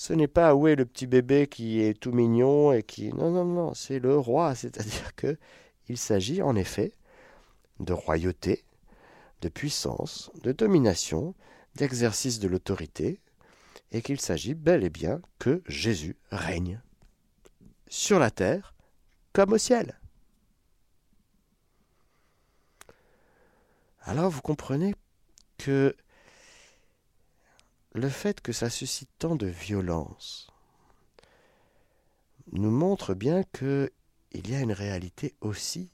Ce 0.01 0.15
n'est 0.15 0.29
pas 0.29 0.55
où 0.55 0.67
est 0.67 0.77
le 0.77 0.87
petit 0.87 1.07
bébé 1.07 1.47
qui 1.47 1.83
est 1.83 1.93
tout 1.93 2.13
mignon 2.13 2.73
et 2.73 2.83
qui. 2.83 3.13
Non, 3.13 3.31
non, 3.31 3.45
non, 3.45 3.75
c'est 3.75 3.99
le 3.99 4.17
roi. 4.17 4.55
C'est-à-dire 4.55 5.15
que 5.15 5.37
il 5.91 5.99
s'agit 5.99 6.41
en 6.41 6.57
effet 6.57 6.95
de 7.81 7.93
royauté, 7.93 8.65
de 9.43 9.51
puissance, 9.51 10.31
de 10.43 10.53
domination, 10.53 11.35
d'exercice 11.75 12.39
de 12.39 12.49
l'autorité, 12.49 13.21
et 13.93 14.01
qu'il 14.01 14.19
s'agit 14.23 14.55
bel 14.55 14.85
et 14.85 14.89
bien 14.89 15.21
que 15.39 15.63
Jésus 15.67 16.17
règne 16.31 16.81
sur 17.87 18.19
la 18.19 18.31
terre 18.31 18.75
comme 19.35 19.53
au 19.53 19.59
ciel. 19.59 20.01
Alors 24.01 24.31
vous 24.31 24.41
comprenez 24.41 24.95
que 25.59 25.95
le 27.93 28.09
fait 28.09 28.41
que 28.41 28.53
ça 28.53 28.71
suscite 28.71 29.11
tant 29.19 29.37
de 29.37 29.47
violence 29.47 30.51
nous 32.53 32.71
montre 32.71 33.15
bien 33.15 33.43
que 33.53 33.91
il 34.33 34.51
y 34.51 34.55
a 34.55 34.61
une 34.61 34.73
réalité 34.73 35.35
aussi 35.41 35.93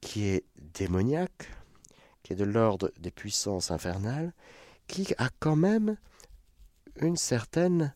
qui 0.00 0.26
est 0.26 0.44
démoniaque, 0.74 1.48
qui 2.22 2.32
est 2.32 2.36
de 2.36 2.44
l'ordre 2.44 2.90
des 2.98 3.12
puissances 3.12 3.70
infernales, 3.70 4.32
qui 4.88 5.14
a 5.18 5.30
quand 5.38 5.56
même 5.56 5.96
une 6.96 7.16
certaine 7.16 7.94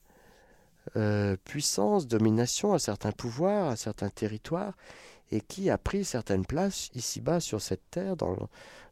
euh, 0.96 1.36
puissance, 1.44 2.06
domination, 2.06 2.72
un 2.72 2.78
certain 2.78 3.10
pouvoir, 3.10 3.68
un 3.68 3.76
certain 3.76 4.08
territoire, 4.08 4.76
et 5.32 5.40
qui 5.40 5.70
a 5.70 5.78
pris 5.78 6.04
certaines 6.04 6.46
places 6.46 6.90
ici-bas 6.94 7.40
sur 7.40 7.60
cette 7.60 7.90
terre 7.90 8.16
dans, 8.16 8.36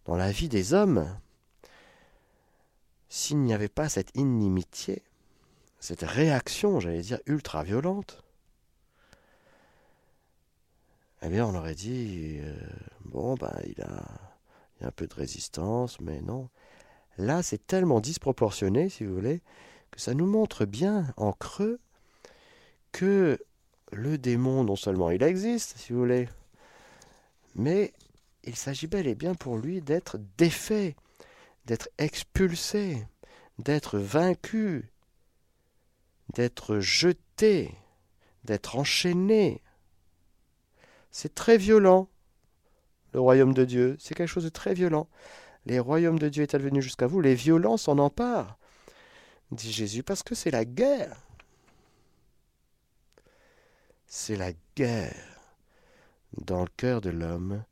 dans 0.04 0.16
la 0.16 0.32
vie 0.32 0.48
des 0.48 0.74
hommes 0.74 1.06
s'il 3.14 3.38
n'y 3.42 3.54
avait 3.54 3.68
pas 3.68 3.88
cette 3.88 4.10
inimitié, 4.16 5.00
cette 5.78 6.02
réaction, 6.02 6.80
j'allais 6.80 7.00
dire, 7.00 7.20
ultra 7.26 7.62
violente, 7.62 8.24
eh 11.22 11.28
bien, 11.28 11.46
on 11.46 11.54
aurait 11.54 11.76
dit, 11.76 12.38
euh, 12.40 12.56
bon, 13.04 13.36
ben, 13.36 13.56
il 13.66 13.80
a, 13.82 14.02
il 14.76 14.82
y 14.82 14.84
a 14.84 14.88
un 14.88 14.90
peu 14.90 15.06
de 15.06 15.14
résistance, 15.14 16.00
mais 16.00 16.22
non. 16.22 16.48
Là, 17.16 17.44
c'est 17.44 17.64
tellement 17.64 18.00
disproportionné, 18.00 18.88
si 18.88 19.04
vous 19.04 19.14
voulez, 19.14 19.42
que 19.92 20.00
ça 20.00 20.12
nous 20.12 20.26
montre 20.26 20.64
bien, 20.64 21.06
en 21.16 21.32
creux, 21.32 21.78
que 22.90 23.38
le 23.92 24.18
démon, 24.18 24.64
non 24.64 24.74
seulement 24.74 25.10
il 25.10 25.22
existe, 25.22 25.78
si 25.78 25.92
vous 25.92 26.00
voulez, 26.00 26.28
mais 27.54 27.92
il 28.42 28.56
s'agit 28.56 28.88
bel 28.88 29.06
et 29.06 29.14
bien 29.14 29.36
pour 29.36 29.56
lui 29.56 29.80
d'être 29.82 30.18
défait, 30.36 30.96
d'être 31.66 31.88
expulsé, 31.98 33.06
d'être 33.58 33.98
vaincu, 33.98 34.90
d'être 36.34 36.78
jeté, 36.80 37.74
d'être 38.44 38.76
enchaîné. 38.76 39.62
C'est 41.10 41.34
très 41.34 41.56
violent, 41.56 42.08
le 43.12 43.20
royaume 43.20 43.54
de 43.54 43.64
Dieu. 43.64 43.96
C'est 44.00 44.14
quelque 44.14 44.28
chose 44.28 44.44
de 44.44 44.48
très 44.48 44.74
violent. 44.74 45.08
Les 45.66 45.78
royaumes 45.78 46.18
de 46.18 46.28
Dieu 46.28 46.42
est-elle 46.42 46.62
venu 46.62 46.82
jusqu'à 46.82 47.06
vous 47.06 47.20
Les 47.20 47.34
violences 47.34 47.88
en 47.88 47.98
emparent, 47.98 48.58
dit 49.50 49.72
Jésus, 49.72 50.02
parce 50.02 50.22
que 50.22 50.34
c'est 50.34 50.50
la 50.50 50.64
guerre. 50.64 51.16
C'est 54.06 54.36
la 54.36 54.52
guerre 54.76 55.40
dans 56.36 56.62
le 56.62 56.70
cœur 56.76 57.00
de 57.00 57.10
l'homme 57.10 57.64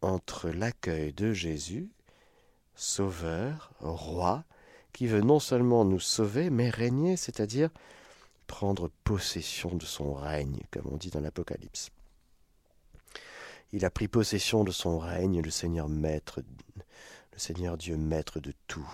entre 0.00 0.48
l'accueil 0.50 1.12
de 1.12 1.32
Jésus 1.32 1.90
sauveur, 2.80 3.70
roi, 3.80 4.44
qui 4.94 5.06
veut 5.06 5.20
non 5.20 5.38
seulement 5.38 5.84
nous 5.84 6.00
sauver, 6.00 6.48
mais 6.48 6.70
régner, 6.70 7.18
c'est-à-dire 7.18 7.68
prendre 8.46 8.90
possession 9.04 9.76
de 9.76 9.84
son 9.84 10.14
règne, 10.14 10.62
comme 10.70 10.86
on 10.90 10.96
dit 10.96 11.10
dans 11.10 11.20
l'Apocalypse. 11.20 11.90
Il 13.72 13.84
a 13.84 13.90
pris 13.90 14.08
possession 14.08 14.64
de 14.64 14.72
son 14.72 14.98
règne, 14.98 15.42
le 15.42 15.50
Seigneur 15.50 15.88
maître, 15.88 16.40
le 17.32 17.38
Seigneur 17.38 17.76
Dieu 17.76 17.98
maître 17.98 18.40
de 18.40 18.54
tout. 18.66 18.90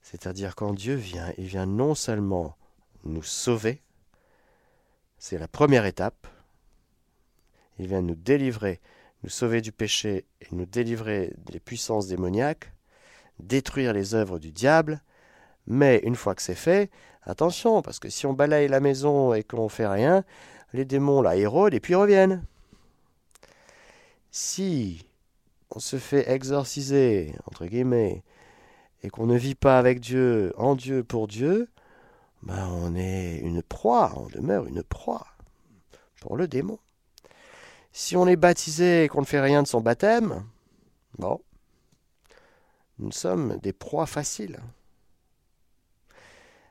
C'est-à-dire 0.00 0.56
quand 0.56 0.72
Dieu 0.72 0.94
vient, 0.94 1.32
il 1.36 1.46
vient 1.46 1.66
non 1.66 1.94
seulement 1.94 2.56
nous 3.04 3.22
sauver, 3.22 3.82
c'est 5.18 5.38
la 5.38 5.48
première 5.48 5.84
étape, 5.84 6.26
il 7.78 7.86
vient 7.86 8.02
nous 8.02 8.16
délivrer, 8.16 8.80
nous 9.22 9.30
sauver 9.30 9.60
du 9.60 9.72
péché 9.72 10.24
et 10.40 10.46
nous 10.52 10.66
délivrer 10.66 11.34
des 11.50 11.60
puissances 11.60 12.08
démoniaques, 12.08 12.73
détruire 13.38 13.92
les 13.92 14.14
œuvres 14.14 14.38
du 14.38 14.52
diable, 14.52 15.02
mais 15.66 15.98
une 16.04 16.16
fois 16.16 16.34
que 16.34 16.42
c'est 16.42 16.54
fait, 16.54 16.90
attention, 17.22 17.82
parce 17.82 17.98
que 17.98 18.08
si 18.08 18.26
on 18.26 18.32
balaye 18.32 18.68
la 18.68 18.80
maison 18.80 19.34
et 19.34 19.42
qu'on 19.42 19.68
fait 19.68 19.86
rien, 19.86 20.24
les 20.72 20.84
démons 20.84 21.22
la 21.22 21.36
érodent 21.36 21.74
et 21.74 21.80
puis 21.80 21.94
reviennent. 21.94 22.44
Si 24.30 25.06
on 25.70 25.78
se 25.78 25.96
fait 25.96 26.30
exorciser, 26.30 27.34
entre 27.46 27.66
guillemets, 27.66 28.22
et 29.02 29.10
qu'on 29.10 29.26
ne 29.26 29.36
vit 29.36 29.54
pas 29.54 29.78
avec 29.78 30.00
Dieu, 30.00 30.52
en 30.56 30.74
Dieu, 30.74 31.04
pour 31.04 31.28
Dieu, 31.28 31.68
ben 32.42 32.68
on 32.68 32.94
est 32.96 33.38
une 33.38 33.62
proie, 33.62 34.12
on 34.16 34.26
demeure 34.26 34.66
une 34.66 34.82
proie 34.82 35.26
pour 36.20 36.36
le 36.36 36.48
démon. 36.48 36.78
Si 37.92 38.16
on 38.16 38.26
est 38.26 38.36
baptisé 38.36 39.04
et 39.04 39.08
qu'on 39.08 39.20
ne 39.20 39.26
fait 39.26 39.40
rien 39.40 39.62
de 39.62 39.68
son 39.68 39.80
baptême, 39.80 40.44
bon, 41.18 41.40
nous 42.98 43.12
sommes 43.12 43.58
des 43.58 43.72
proies 43.72 44.06
faciles. 44.06 44.60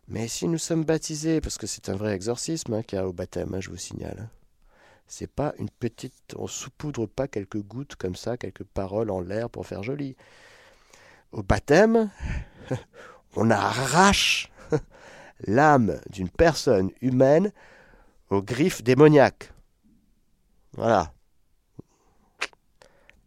Mais 0.07 0.27
si 0.27 0.47
nous 0.47 0.57
sommes 0.57 0.83
baptisés, 0.83 1.41
parce 1.41 1.57
que 1.57 1.67
c'est 1.67 1.89
un 1.89 1.95
vrai 1.95 2.13
exorcisme 2.13 2.73
hein, 2.73 2.83
qu'il 2.83 2.97
y 2.97 3.01
a 3.01 3.07
au 3.07 3.13
baptême, 3.13 3.53
hein, 3.53 3.61
je 3.61 3.69
vous 3.69 3.77
signale, 3.77 4.29
c'est 5.07 5.31
pas 5.31 5.53
une 5.59 5.69
petite. 5.69 6.35
On 6.37 6.47
saupoudre 6.47 7.07
pas 7.07 7.27
quelques 7.27 7.61
gouttes 7.61 7.95
comme 7.95 8.15
ça, 8.15 8.37
quelques 8.37 8.63
paroles 8.63 9.11
en 9.11 9.21
l'air 9.21 9.49
pour 9.49 9.65
faire 9.65 9.83
joli. 9.83 10.15
Au 11.31 11.43
baptême, 11.43 12.09
on 13.35 13.49
arrache 13.49 14.51
l'âme 15.47 15.99
d'une 16.09 16.29
personne 16.29 16.91
humaine 17.01 17.51
aux 18.29 18.41
griffes 18.41 18.83
démoniaques. 18.83 19.51
Voilà. 20.73 21.13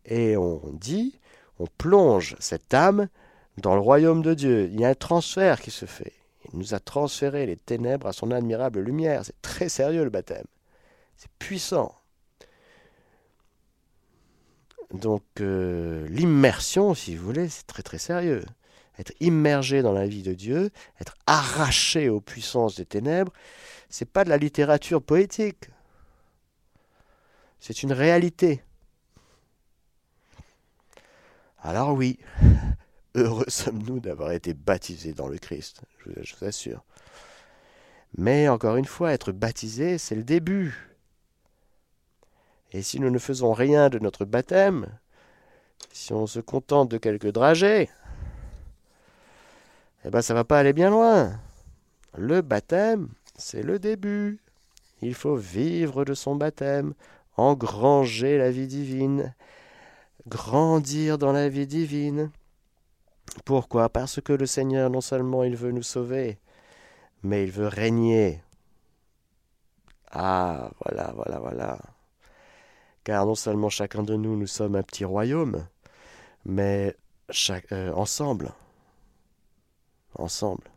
Et 0.04 0.37
on 0.37 0.61
dit, 0.72 1.18
on 1.58 1.66
plonge 1.78 2.36
cette 2.38 2.74
âme 2.74 3.08
dans 3.58 3.74
le 3.74 3.80
royaume 3.80 4.22
de 4.22 4.34
Dieu. 4.34 4.68
Il 4.72 4.80
y 4.80 4.84
a 4.84 4.88
un 4.88 4.94
transfert 4.94 5.60
qui 5.60 5.70
se 5.70 5.86
fait. 5.86 6.12
Il 6.52 6.58
nous 6.58 6.74
a 6.74 6.80
transféré 6.80 7.46
les 7.46 7.56
ténèbres 7.56 8.06
à 8.06 8.12
son 8.12 8.30
admirable 8.30 8.80
lumière. 8.80 9.22
C'est 9.24 9.40
très 9.42 9.68
sérieux 9.68 10.04
le 10.04 10.10
baptême. 10.10 10.46
C'est 11.16 11.30
puissant. 11.38 11.94
Donc 14.92 15.24
euh, 15.40 16.06
l'immersion, 16.08 16.94
si 16.94 17.16
vous 17.16 17.24
voulez, 17.24 17.48
c'est 17.48 17.66
très 17.66 17.82
très 17.82 17.98
sérieux. 17.98 18.44
Être 18.98 19.12
immergé 19.20 19.82
dans 19.82 19.92
la 19.92 20.06
vie 20.06 20.22
de 20.22 20.32
Dieu, 20.32 20.70
être 21.00 21.14
arraché 21.26 22.08
aux 22.08 22.20
puissances 22.20 22.76
des 22.76 22.86
ténèbres, 22.86 23.32
c'est 23.90 24.08
pas 24.08 24.24
de 24.24 24.30
la 24.30 24.38
littérature 24.38 25.02
poétique. 25.02 25.68
C'est 27.60 27.82
une 27.82 27.92
réalité. 27.92 28.62
Alors 31.66 31.94
oui, 31.94 32.20
heureux 33.16 33.44
sommes-nous 33.48 33.98
d'avoir 33.98 34.31
été 34.31 34.55
baptisés 34.55 35.14
dans 35.14 35.26
le 35.26 35.37
Christ, 35.37 35.83
je 35.98 36.11
vous, 36.12 36.44
assure. 36.44 36.85
Mais 38.16 38.48
encore 38.48 38.76
une 38.76 38.85
fois, 38.85 39.12
être 39.12 39.33
baptisé, 39.33 39.98
c'est 39.98 40.14
le 40.14 40.22
début. 40.22 40.96
Et 42.70 42.83
si 42.83 43.00
nous 43.00 43.11
ne 43.11 43.18
faisons 43.18 43.52
rien 43.52 43.88
de 43.88 43.98
notre 43.98 44.24
baptême, 44.24 44.87
si 45.90 46.12
on 46.12 46.29
se 46.29 46.38
contente 46.38 46.88
de 46.88 46.98
quelques 46.98 47.33
dragées, 47.33 47.90
eh 50.05 50.11
ben 50.11 50.22
ça 50.22 50.35
va 50.35 50.44
pas 50.44 50.61
aller 50.61 50.72
bien 50.72 50.90
loin. 50.90 51.37
Le 52.16 52.42
baptême, 52.42 53.09
c'est 53.37 53.64
le 53.64 53.81
début. 53.81 54.38
Il 55.02 55.14
faut 55.14 55.35
vivre 55.35 56.05
de 56.05 56.14
son 56.14 56.37
baptême, 56.37 56.94
engranger 57.37 58.38
la 58.38 58.52
vie 58.52 58.68
divine, 58.68 59.35
grandir 60.26 61.18
dans 61.18 61.32
la 61.32 61.48
vie 61.48 61.66
divine. 61.66 62.30
Pourquoi? 63.44 63.88
Parce 63.88 64.20
que 64.20 64.32
le 64.32 64.46
Seigneur, 64.46 64.90
non 64.90 65.00
seulement 65.00 65.44
il 65.44 65.56
veut 65.56 65.72
nous 65.72 65.82
sauver, 65.82 66.38
mais 67.22 67.44
il 67.44 67.50
veut 67.50 67.68
régner. 67.68 68.42
Ah, 70.10 70.70
voilà, 70.84 71.12
voilà, 71.14 71.38
voilà. 71.38 71.78
Car 73.04 73.26
non 73.26 73.34
seulement 73.34 73.68
chacun 73.68 74.02
de 74.02 74.16
nous, 74.16 74.36
nous 74.36 74.46
sommes 74.46 74.76
un 74.76 74.82
petit 74.82 75.04
royaume, 75.04 75.66
mais 76.44 76.96
euh, 77.72 77.92
ensemble. 77.92 78.52
Ensemble. 80.14 80.70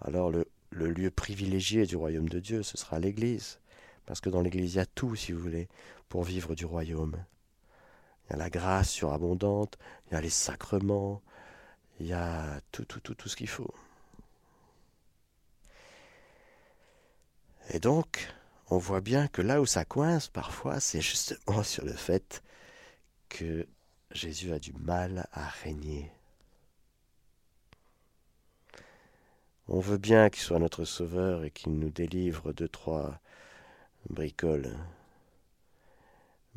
Alors 0.00 0.30
le 0.30 0.46
le 0.70 0.90
lieu 0.90 1.10
privilégié 1.10 1.86
du 1.86 1.96
royaume 1.96 2.28
de 2.28 2.40
Dieu, 2.40 2.62
ce 2.62 2.76
sera 2.76 2.98
l'Église. 2.98 3.58
Parce 4.06 4.20
que 4.20 4.30
dans 4.30 4.40
l'Église, 4.40 4.74
il 4.74 4.76
y 4.78 4.80
a 4.80 4.86
tout, 4.86 5.14
si 5.16 5.32
vous 5.32 5.40
voulez, 5.40 5.68
pour 6.08 6.24
vivre 6.24 6.54
du 6.54 6.64
royaume. 6.64 7.16
Il 8.28 8.32
y 8.32 8.34
a 8.34 8.38
la 8.38 8.50
grâce 8.50 8.90
surabondante, 8.90 9.78
il 10.06 10.14
y 10.14 10.16
a 10.16 10.20
les 10.20 10.30
sacrements, 10.30 11.22
il 12.00 12.06
y 12.06 12.12
a 12.12 12.60
tout, 12.72 12.84
tout, 12.84 13.00
tout, 13.00 13.14
tout 13.14 13.28
ce 13.28 13.36
qu'il 13.36 13.48
faut. 13.48 13.72
Et 17.70 17.80
donc, 17.80 18.28
on 18.70 18.78
voit 18.78 19.00
bien 19.00 19.28
que 19.28 19.42
là 19.42 19.60
où 19.60 19.66
ça 19.66 19.84
coince 19.84 20.28
parfois, 20.28 20.80
c'est 20.80 21.00
justement 21.00 21.62
sur 21.62 21.84
le 21.84 21.92
fait 21.92 22.42
que 23.28 23.66
Jésus 24.10 24.52
a 24.52 24.58
du 24.58 24.72
mal 24.74 25.26
à 25.32 25.46
régner. 25.48 26.10
On 29.68 29.80
veut 29.80 29.98
bien 29.98 30.30
qu'il 30.30 30.42
soit 30.42 30.58
notre 30.58 30.84
sauveur 30.84 31.44
et 31.44 31.50
qu'il 31.50 31.78
nous 31.78 31.90
délivre 31.90 32.52
de 32.52 32.66
trois 32.66 33.20
bricoles. 34.08 34.74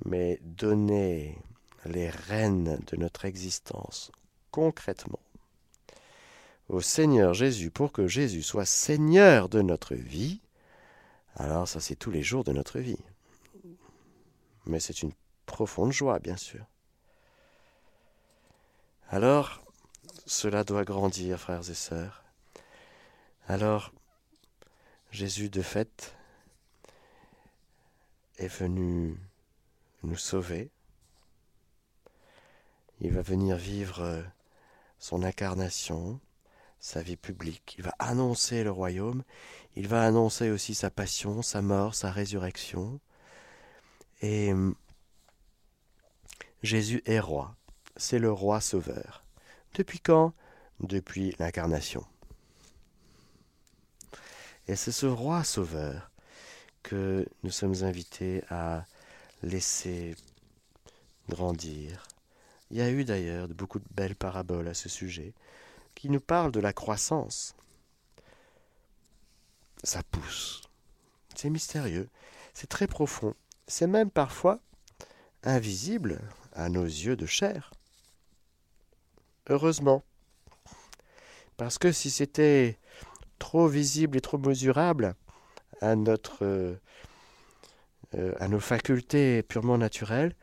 Mais 0.05 0.39
donner 0.41 1.37
les 1.85 2.09
rênes 2.09 2.79
de 2.87 2.97
notre 2.97 3.25
existence 3.25 4.11
concrètement 4.51 5.19
au 6.71 6.79
Seigneur 6.79 7.33
Jésus 7.33 7.69
pour 7.69 7.91
que 7.91 8.07
Jésus 8.07 8.43
soit 8.43 8.65
Seigneur 8.65 9.49
de 9.49 9.61
notre 9.61 9.93
vie, 9.93 10.39
alors 11.35 11.67
ça 11.67 11.81
c'est 11.81 11.97
tous 11.97 12.11
les 12.11 12.23
jours 12.23 12.45
de 12.45 12.53
notre 12.53 12.79
vie. 12.79 13.03
Mais 14.65 14.79
c'est 14.79 15.01
une 15.01 15.11
profonde 15.45 15.91
joie, 15.91 16.19
bien 16.19 16.37
sûr. 16.37 16.65
Alors, 19.09 19.61
cela 20.25 20.63
doit 20.63 20.85
grandir, 20.85 21.39
frères 21.39 21.69
et 21.69 21.73
sœurs. 21.73 22.23
Alors, 23.47 23.91
Jésus, 25.11 25.49
de 25.49 25.61
fait, 25.61 26.15
est 28.37 28.47
venu 28.47 29.17
nous 30.03 30.15
sauver. 30.15 30.71
Il 33.01 33.11
va 33.11 33.21
venir 33.21 33.57
vivre 33.57 34.23
son 34.99 35.23
incarnation, 35.23 36.19
sa 36.79 37.01
vie 37.01 37.17
publique. 37.17 37.75
Il 37.77 37.83
va 37.83 37.95
annoncer 37.97 38.63
le 38.63 38.71
royaume. 38.71 39.23
Il 39.75 39.87
va 39.87 40.03
annoncer 40.03 40.51
aussi 40.51 40.75
sa 40.75 40.91
passion, 40.91 41.41
sa 41.41 41.63
mort, 41.63 41.95
sa 41.95 42.11
résurrection. 42.11 42.99
Et 44.21 44.53
Jésus 46.61 47.01
est 47.05 47.19
roi. 47.19 47.55
C'est 47.97 48.19
le 48.19 48.31
roi 48.31 48.61
sauveur. 48.61 49.23
Depuis 49.73 49.99
quand? 49.99 50.33
Depuis 50.79 51.35
l'incarnation. 51.39 52.05
Et 54.67 54.75
c'est 54.75 54.91
ce 54.91 55.07
roi 55.07 55.43
sauveur 55.43 56.11
que 56.83 57.27
nous 57.43 57.51
sommes 57.51 57.83
invités 57.83 58.43
à 58.49 58.85
laisser 59.41 60.15
grandir. 61.29 62.10
Il 62.71 62.77
y 62.77 62.81
a 62.81 62.89
eu 62.89 63.03
d'ailleurs 63.03 63.49
beaucoup 63.49 63.79
de 63.79 63.85
belles 63.91 64.15
paraboles 64.15 64.69
à 64.69 64.73
ce 64.73 64.87
sujet 64.87 65.33
qui 65.93 66.09
nous 66.09 66.21
parlent 66.21 66.53
de 66.53 66.61
la 66.61 66.71
croissance. 66.71 67.53
Ça 69.83 70.01
pousse. 70.03 70.61
C'est 71.35 71.49
mystérieux. 71.49 72.07
C'est 72.53 72.69
très 72.69 72.87
profond. 72.87 73.33
C'est 73.67 73.87
même 73.87 74.09
parfois 74.09 74.61
invisible 75.43 76.21
à 76.53 76.69
nos 76.69 76.85
yeux 76.85 77.17
de 77.17 77.25
chair. 77.25 77.71
Heureusement. 79.49 80.03
Parce 81.57 81.77
que 81.77 81.91
si 81.91 82.09
c'était 82.09 82.79
trop 83.37 83.67
visible 83.67 84.17
et 84.17 84.21
trop 84.21 84.37
mesurable 84.37 85.15
à 85.81 85.97
notre 85.97 86.45
euh, 88.13 88.33
à 88.39 88.47
nos 88.47 88.59
facultés 88.59 89.43
purement 89.43 89.77
naturelles, 89.77 90.35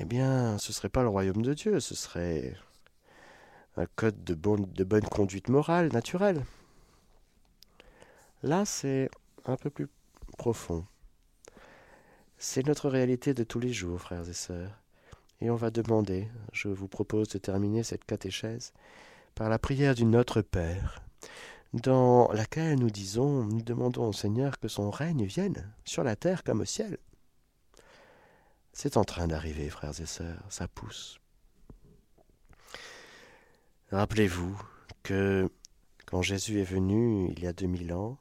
eh 0.00 0.04
bien, 0.04 0.58
ce 0.58 0.72
serait 0.72 0.88
pas 0.88 1.02
le 1.02 1.08
royaume 1.08 1.42
de 1.42 1.54
Dieu, 1.54 1.80
ce 1.80 1.94
serait 1.94 2.54
un 3.76 3.86
code 3.96 4.22
de, 4.24 4.34
de 4.34 4.84
bonne 4.84 5.04
conduite 5.04 5.48
morale, 5.48 5.90
naturelle. 5.92 6.44
Là, 8.42 8.64
c'est 8.64 9.10
un 9.46 9.56
peu 9.56 9.70
plus 9.70 9.88
profond. 10.36 10.84
C'est 12.38 12.66
notre 12.66 12.88
réalité 12.88 13.34
de 13.34 13.42
tous 13.42 13.58
les 13.58 13.72
jours, 13.72 14.00
frères 14.00 14.28
et 14.28 14.34
sœurs. 14.34 14.78
Et 15.40 15.50
on 15.50 15.56
va 15.56 15.70
demander, 15.70 16.28
je 16.52 16.68
vous 16.68 16.88
propose 16.88 17.28
de 17.28 17.38
terminer 17.38 17.82
cette 17.82 18.04
catéchèse 18.04 18.72
par 19.34 19.48
la 19.48 19.58
prière 19.58 19.94
du 19.94 20.04
Notre 20.04 20.42
Père 20.42 21.02
dans 21.72 22.30
laquelle 22.32 22.78
nous 22.78 22.90
disons, 22.90 23.44
nous 23.44 23.62
demandons 23.62 24.08
au 24.08 24.12
Seigneur 24.12 24.58
que 24.58 24.68
son 24.68 24.90
règne 24.90 25.24
vienne 25.24 25.70
sur 25.84 26.02
la 26.02 26.16
terre 26.16 26.42
comme 26.44 26.60
au 26.60 26.64
ciel. 26.64 26.98
C'est 28.80 28.96
en 28.96 29.02
train 29.02 29.26
d'arriver, 29.26 29.70
frères 29.70 30.00
et 30.00 30.06
sœurs, 30.06 30.40
ça 30.50 30.68
pousse. 30.68 31.18
Rappelez-vous 33.90 34.56
que 35.02 35.50
quand 36.06 36.22
Jésus 36.22 36.60
est 36.60 36.70
venu 36.70 37.28
il 37.32 37.42
y 37.42 37.48
a 37.48 37.52
deux 37.52 37.66
mille 37.66 37.92
ans, 37.92 38.18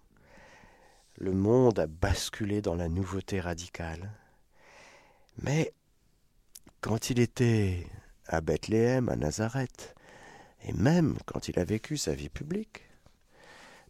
le 1.20 1.32
monde 1.32 1.78
a 1.78 1.86
basculé 1.86 2.64
dans 2.64 2.74
la 2.74 2.90
nouveauté 2.90 3.40
radicale. 3.40 4.12
Mais 5.44 5.76
quand 6.82 7.12
il 7.12 7.20
était 7.20 7.86
à 8.26 8.42
Bethléem, 8.42 9.10
à 9.10 9.16
Nazareth, 9.16 9.94
et 10.64 10.74
même 10.74 11.20
quand 11.28 11.50
il 11.50 11.60
a 11.60 11.66
vécu 11.66 11.98
sa 11.98 12.16
vie 12.16 12.30
publique, 12.30 12.82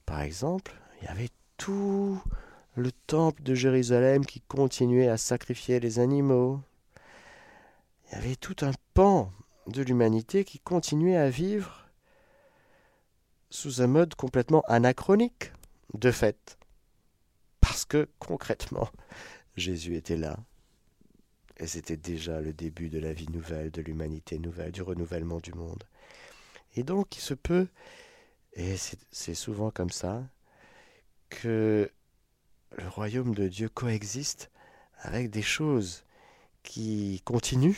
par 0.05 0.19
exemple, 0.19 0.75
il 0.99 1.05
y 1.05 1.07
avait 1.07 1.29
tout 1.55 2.21
le 2.77 2.91
temple 2.91 3.41
de 3.41 3.55
Jérusalem 3.55 4.23
qui 4.23 4.39
continuait 4.39 5.07
à 5.07 5.17
sacrifier 5.17 5.79
les 5.79 5.97
animaux. 5.97 6.61
Il 8.07 8.15
y 8.15 8.17
avait 8.17 8.35
tout 8.35 8.55
un 8.61 8.71
pan 8.93 9.31
de 9.67 9.81
l'humanité 9.81 10.45
qui 10.45 10.59
continuait 10.59 11.17
à 11.17 11.29
vivre 11.29 11.87
sous 13.49 13.81
un 13.81 13.87
mode 13.87 14.15
complètement 14.15 14.63
anachronique, 14.67 15.51
de 15.93 16.11
fait. 16.11 16.57
Parce 17.61 17.85
que, 17.85 18.09
concrètement, 18.19 18.89
Jésus 19.55 19.95
était 19.95 20.17
là. 20.17 20.37
Et 21.57 21.67
c'était 21.67 21.97
déjà 21.97 22.39
le 22.39 22.53
début 22.53 22.89
de 22.89 22.99
la 22.99 23.13
vie 23.13 23.29
nouvelle, 23.29 23.71
de 23.71 23.81
l'humanité 23.81 24.37
nouvelle, 24.37 24.71
du 24.71 24.81
renouvellement 24.81 25.39
du 25.39 25.53
monde. 25.53 25.83
Et 26.75 26.83
donc, 26.83 27.17
il 27.17 27.21
se 27.21 27.33
peut 27.33 27.67
et 28.57 28.75
c'est 29.11 29.35
souvent 29.35 29.69
comme 29.69 29.91
ça 29.91 30.23
que 31.29 31.91
le 32.75 32.87
royaume 32.87 33.35
de 33.35 33.47
Dieu 33.47 33.69
coexiste 33.69 34.49
avec 34.97 35.29
des 35.29 35.43
choses 35.43 36.05
qui 36.63 37.21
continuent, 37.23 37.77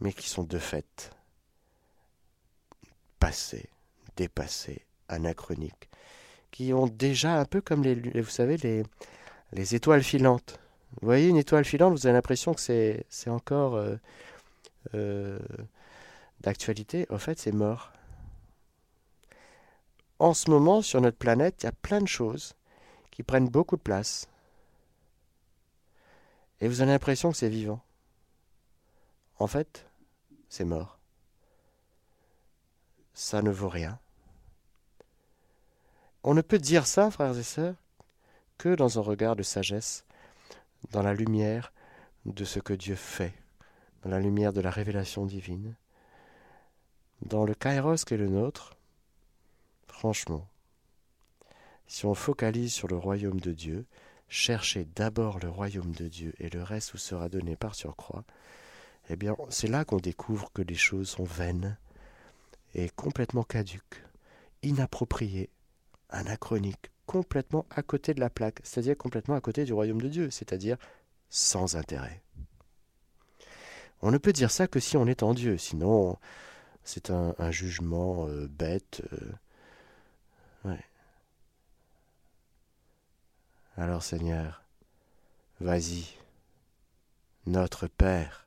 mais 0.00 0.12
qui 0.12 0.28
sont 0.28 0.44
de 0.44 0.58
fait 0.58 1.12
passées, 3.18 3.68
dépassées, 4.16 4.84
anachroniques, 5.08 5.88
qui 6.50 6.72
ont 6.72 6.86
déjà 6.86 7.38
un 7.38 7.44
peu 7.44 7.60
comme 7.60 7.82
les, 7.82 7.94
vous 8.20 8.30
savez, 8.30 8.56
les, 8.56 8.82
les 9.52 9.74
étoiles 9.74 10.02
filantes. 10.02 10.58
Vous 11.00 11.06
voyez 11.06 11.28
une 11.28 11.36
étoile 11.36 11.64
filante, 11.64 11.92
vous 11.92 12.06
avez 12.06 12.14
l'impression 12.14 12.54
que 12.54 12.60
c'est, 12.60 13.04
c'est 13.08 13.30
encore 13.30 13.76
euh, 13.76 13.96
euh, 14.94 15.38
d'actualité. 16.40 17.06
En 17.10 17.18
fait, 17.18 17.38
c'est 17.38 17.52
mort. 17.52 17.92
En 20.18 20.34
ce 20.34 20.50
moment, 20.50 20.82
sur 20.82 21.00
notre 21.00 21.16
planète, 21.16 21.62
il 21.62 21.66
y 21.66 21.68
a 21.68 21.72
plein 21.72 22.00
de 22.00 22.08
choses 22.08 22.54
qui 23.10 23.22
prennent 23.22 23.48
beaucoup 23.48 23.76
de 23.76 23.82
place. 23.82 24.28
Et 26.60 26.68
vous 26.68 26.80
avez 26.80 26.90
l'impression 26.90 27.30
que 27.30 27.36
c'est 27.36 27.48
vivant. 27.48 27.80
En 29.38 29.46
fait, 29.46 29.86
c'est 30.50 30.66
mort. 30.66 30.98
Ça 33.14 33.40
ne 33.40 33.50
vaut 33.50 33.68
rien. 33.68 33.98
On 36.22 36.34
ne 36.34 36.42
peut 36.42 36.58
dire 36.58 36.86
ça, 36.86 37.10
frères 37.10 37.38
et 37.38 37.42
sœurs, 37.42 37.76
que 38.58 38.74
dans 38.74 38.98
un 38.98 39.02
regard 39.02 39.36
de 39.36 39.42
sagesse, 39.42 40.04
dans 40.90 41.02
la 41.02 41.14
lumière 41.14 41.72
de 42.26 42.44
ce 42.44 42.58
que 42.58 42.74
Dieu 42.74 42.96
fait, 42.96 43.32
dans 44.02 44.10
la 44.10 44.20
lumière 44.20 44.52
de 44.52 44.60
la 44.60 44.70
révélation 44.70 45.24
divine. 45.24 45.74
Dans 47.22 47.44
le 47.44 47.54
kairos 47.54 48.04
qui 48.04 48.14
est 48.14 48.18
le 48.18 48.28
nôtre, 48.28 48.76
franchement, 49.86 50.46
si 51.86 52.06
on 52.06 52.14
focalise 52.14 52.72
sur 52.72 52.88
le 52.88 52.96
royaume 52.96 53.40
de 53.40 53.52
Dieu, 53.52 53.86
cherchez 54.28 54.84
d'abord 54.96 55.38
le 55.38 55.48
royaume 55.48 55.92
de 55.92 56.08
Dieu 56.08 56.34
et 56.38 56.50
le 56.50 56.62
reste 56.62 56.92
vous 56.92 56.98
sera 56.98 57.28
donné 57.28 57.56
par 57.56 57.74
surcroît, 57.74 58.24
eh 59.12 59.16
bien 59.16 59.36
c'est 59.48 59.66
là 59.66 59.84
qu'on 59.84 59.98
découvre 59.98 60.52
que 60.52 60.62
les 60.62 60.76
choses 60.76 61.08
sont 61.08 61.24
vaines 61.24 61.76
et 62.74 62.88
complètement 62.90 63.42
caduques, 63.42 64.04
inappropriées, 64.62 65.50
anachroniques, 66.08 66.90
complètement 67.06 67.66
à 67.70 67.82
côté 67.82 68.14
de 68.14 68.20
la 68.20 68.30
plaque, 68.30 68.60
c'est-à-dire 68.62 68.96
complètement 68.96 69.34
à 69.34 69.40
côté 69.40 69.64
du 69.64 69.72
royaume 69.72 70.00
de 70.00 70.08
Dieu, 70.08 70.30
c'est-à-dire 70.30 70.76
sans 71.28 71.74
intérêt. 71.74 72.22
On 74.00 74.12
ne 74.12 74.18
peut 74.18 74.32
dire 74.32 74.50
ça 74.50 74.68
que 74.68 74.78
si 74.78 74.96
on 74.96 75.06
est 75.06 75.24
en 75.24 75.34
Dieu, 75.34 75.58
sinon 75.58 76.16
c'est 76.84 77.10
un, 77.10 77.50
jugement 77.50 78.28
euh, 78.28 78.46
bête. 78.48 79.02
Euh, 79.12 80.76
Alors 83.76 84.02
Seigneur, 84.02 84.62
vas-y, 85.58 86.04
notre 87.46 87.86
Père 87.86 88.46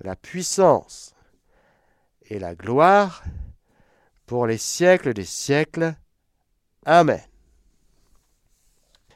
la 0.00 0.16
puissance 0.16 1.14
et 2.22 2.38
la 2.38 2.54
gloire 2.54 3.24
pour 4.26 4.46
les 4.46 4.58
siècles 4.58 5.14
des 5.14 5.24
siècles. 5.24 5.94
Amen. 6.84 7.22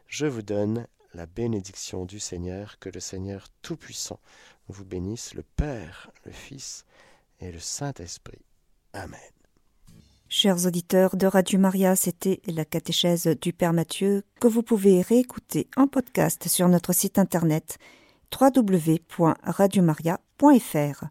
Je 0.07 0.27
vous 0.27 0.43
donne 0.43 0.87
la 1.15 1.27
bénédiction 1.27 2.05
du 2.05 2.19
Seigneur, 2.19 2.79
que 2.79 2.89
le 2.89 3.01
Seigneur 3.01 3.49
Tout-Puissant 3.61 4.21
vous 4.69 4.85
bénisse, 4.85 5.35
le 5.35 5.43
Père, 5.43 6.11
le 6.25 6.33
Fils 6.33 6.85
et 7.41 7.53
le 7.53 7.59
Saint-Esprit. 7.59 8.45
Amen. 8.93 9.21
Chers 10.29 10.65
auditeurs 10.65 11.17
de 11.17 11.27
Radio 11.27 11.59
Maria, 11.59 11.95
c'était 11.95 12.41
la 12.47 12.65
catéchèse 12.65 13.27
du 13.41 13.53
Père 13.53 13.75
Mathieu 13.75 14.23
que 14.41 14.49
vous 14.49 14.63
pouvez 14.63 15.03
réécouter 15.03 15.69
en 15.77 15.87
podcast 15.87 16.49
sur 16.49 16.69
notre 16.69 16.95
site 16.95 17.19
internet 17.19 17.79
www.radiomaria.fr. 18.33 21.07